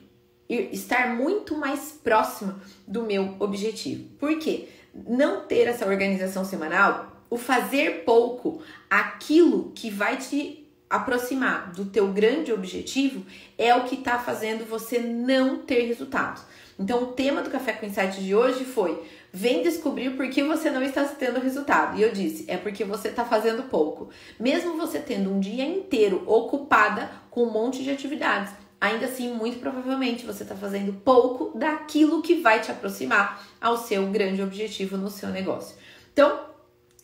estar 0.47 1.15
muito 1.15 1.57
mais 1.57 1.99
próxima 2.01 2.61
do 2.87 3.03
meu 3.03 3.35
objetivo. 3.39 4.07
Por 4.17 4.39
quê? 4.39 4.69
Não 5.07 5.41
ter 5.41 5.67
essa 5.67 5.85
organização 5.85 6.45
semanal, 6.45 7.11
o 7.29 7.37
fazer 7.37 8.03
pouco, 8.05 8.61
aquilo 8.89 9.71
que 9.75 9.89
vai 9.89 10.17
te 10.17 10.65
aproximar 10.89 11.71
do 11.71 11.85
teu 11.85 12.07
grande 12.07 12.53
objetivo 12.53 13.25
é 13.57 13.75
o 13.75 13.83
que 13.83 13.95
está 13.95 14.19
fazendo 14.19 14.65
você 14.65 14.99
não 14.99 15.57
ter 15.57 15.81
resultados. 15.81 16.43
Então, 16.77 17.03
o 17.03 17.07
tema 17.07 17.41
do 17.41 17.49
Café 17.49 17.73
com 17.73 17.85
Insight 17.85 18.21
de 18.21 18.35
hoje 18.35 18.65
foi: 18.65 19.01
vem 19.31 19.63
descobrir 19.63 20.11
por 20.11 20.29
que 20.29 20.43
você 20.43 20.69
não 20.69 20.81
está 20.81 21.03
tendo 21.05 21.39
resultado. 21.39 21.97
E 21.97 22.01
eu 22.01 22.11
disse: 22.11 22.45
é 22.47 22.57
porque 22.57 22.83
você 22.83 23.07
está 23.07 23.23
fazendo 23.23 23.63
pouco. 23.63 24.09
Mesmo 24.39 24.77
você 24.77 24.99
tendo 24.99 25.31
um 25.31 25.39
dia 25.39 25.65
inteiro 25.65 26.23
ocupada 26.27 27.09
com 27.31 27.43
um 27.43 27.51
monte 27.51 27.81
de 27.81 27.91
atividades, 27.91 28.53
ainda 28.79 29.05
assim, 29.05 29.33
muito 29.33 29.59
provavelmente 29.59 30.25
você 30.25 30.43
está 30.43 30.55
fazendo 30.55 30.93
pouco 30.93 31.57
daquilo 31.57 32.21
que 32.21 32.35
vai 32.35 32.59
te 32.59 32.71
aproximar 32.71 33.45
ao 33.59 33.77
seu 33.77 34.07
grande 34.07 34.41
objetivo 34.41 34.97
no 34.97 35.09
seu 35.09 35.29
negócio. 35.29 35.75
Então, 36.13 36.39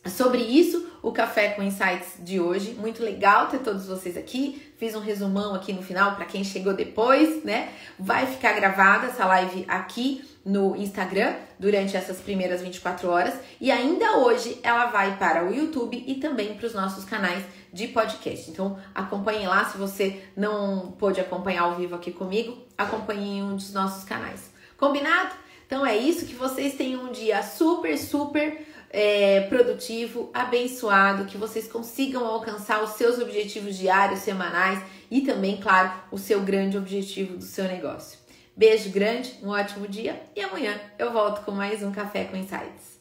sobre 0.06 0.38
isso, 0.38 0.90
o 1.02 1.12
Café 1.12 1.50
com 1.50 1.62
Insights 1.62 2.14
de 2.20 2.40
hoje. 2.40 2.74
Muito 2.74 3.02
legal 3.02 3.48
ter 3.48 3.58
todos 3.58 3.86
vocês 3.86 4.16
aqui. 4.16 4.71
Fiz 4.82 4.96
um 4.96 4.98
resumão 4.98 5.54
aqui 5.54 5.72
no 5.72 5.80
final 5.80 6.16
para 6.16 6.24
quem 6.24 6.42
chegou 6.42 6.74
depois, 6.74 7.44
né? 7.44 7.72
Vai 7.96 8.26
ficar 8.26 8.52
gravada 8.54 9.06
essa 9.06 9.24
live 9.26 9.64
aqui 9.68 10.24
no 10.44 10.74
Instagram 10.74 11.36
durante 11.56 11.96
essas 11.96 12.18
primeiras 12.18 12.60
24 12.62 13.08
horas 13.08 13.32
e 13.60 13.70
ainda 13.70 14.18
hoje 14.18 14.58
ela 14.60 14.86
vai 14.86 15.16
para 15.18 15.44
o 15.44 15.54
YouTube 15.54 16.02
e 16.04 16.16
também 16.16 16.54
para 16.54 16.66
os 16.66 16.74
nossos 16.74 17.04
canais 17.04 17.44
de 17.72 17.86
podcast. 17.86 18.50
Então, 18.50 18.76
acompanhe 18.92 19.46
lá 19.46 19.64
se 19.66 19.78
você 19.78 20.20
não 20.36 20.90
pôde 20.98 21.20
acompanhar 21.20 21.62
ao 21.62 21.76
vivo 21.76 21.94
aqui 21.94 22.10
comigo, 22.10 22.58
acompanhe 22.76 23.38
em 23.38 23.42
um 23.44 23.54
dos 23.54 23.72
nossos 23.72 24.02
canais. 24.02 24.50
Combinado? 24.76 25.32
Então 25.64 25.86
é 25.86 25.96
isso, 25.96 26.26
que 26.26 26.34
vocês 26.34 26.74
tenham 26.74 27.04
um 27.04 27.12
dia 27.12 27.40
super, 27.44 27.96
super 27.96 28.66
é, 28.92 29.40
produtivo, 29.48 30.30
abençoado, 30.34 31.24
que 31.24 31.38
vocês 31.38 31.66
consigam 31.66 32.26
alcançar 32.26 32.82
os 32.84 32.90
seus 32.90 33.18
objetivos 33.18 33.76
diários, 33.76 34.20
semanais 34.20 34.82
e 35.10 35.22
também, 35.22 35.56
claro, 35.56 35.92
o 36.10 36.18
seu 36.18 36.42
grande 36.42 36.76
objetivo 36.76 37.38
do 37.38 37.44
seu 37.44 37.64
negócio. 37.64 38.18
Beijo 38.54 38.90
grande, 38.90 39.34
um 39.42 39.48
ótimo 39.48 39.88
dia 39.88 40.22
e 40.36 40.42
amanhã 40.42 40.78
eu 40.98 41.10
volto 41.10 41.42
com 41.42 41.52
mais 41.52 41.82
um 41.82 41.90
Café 41.90 42.24
com 42.24 42.36
Insights. 42.36 42.91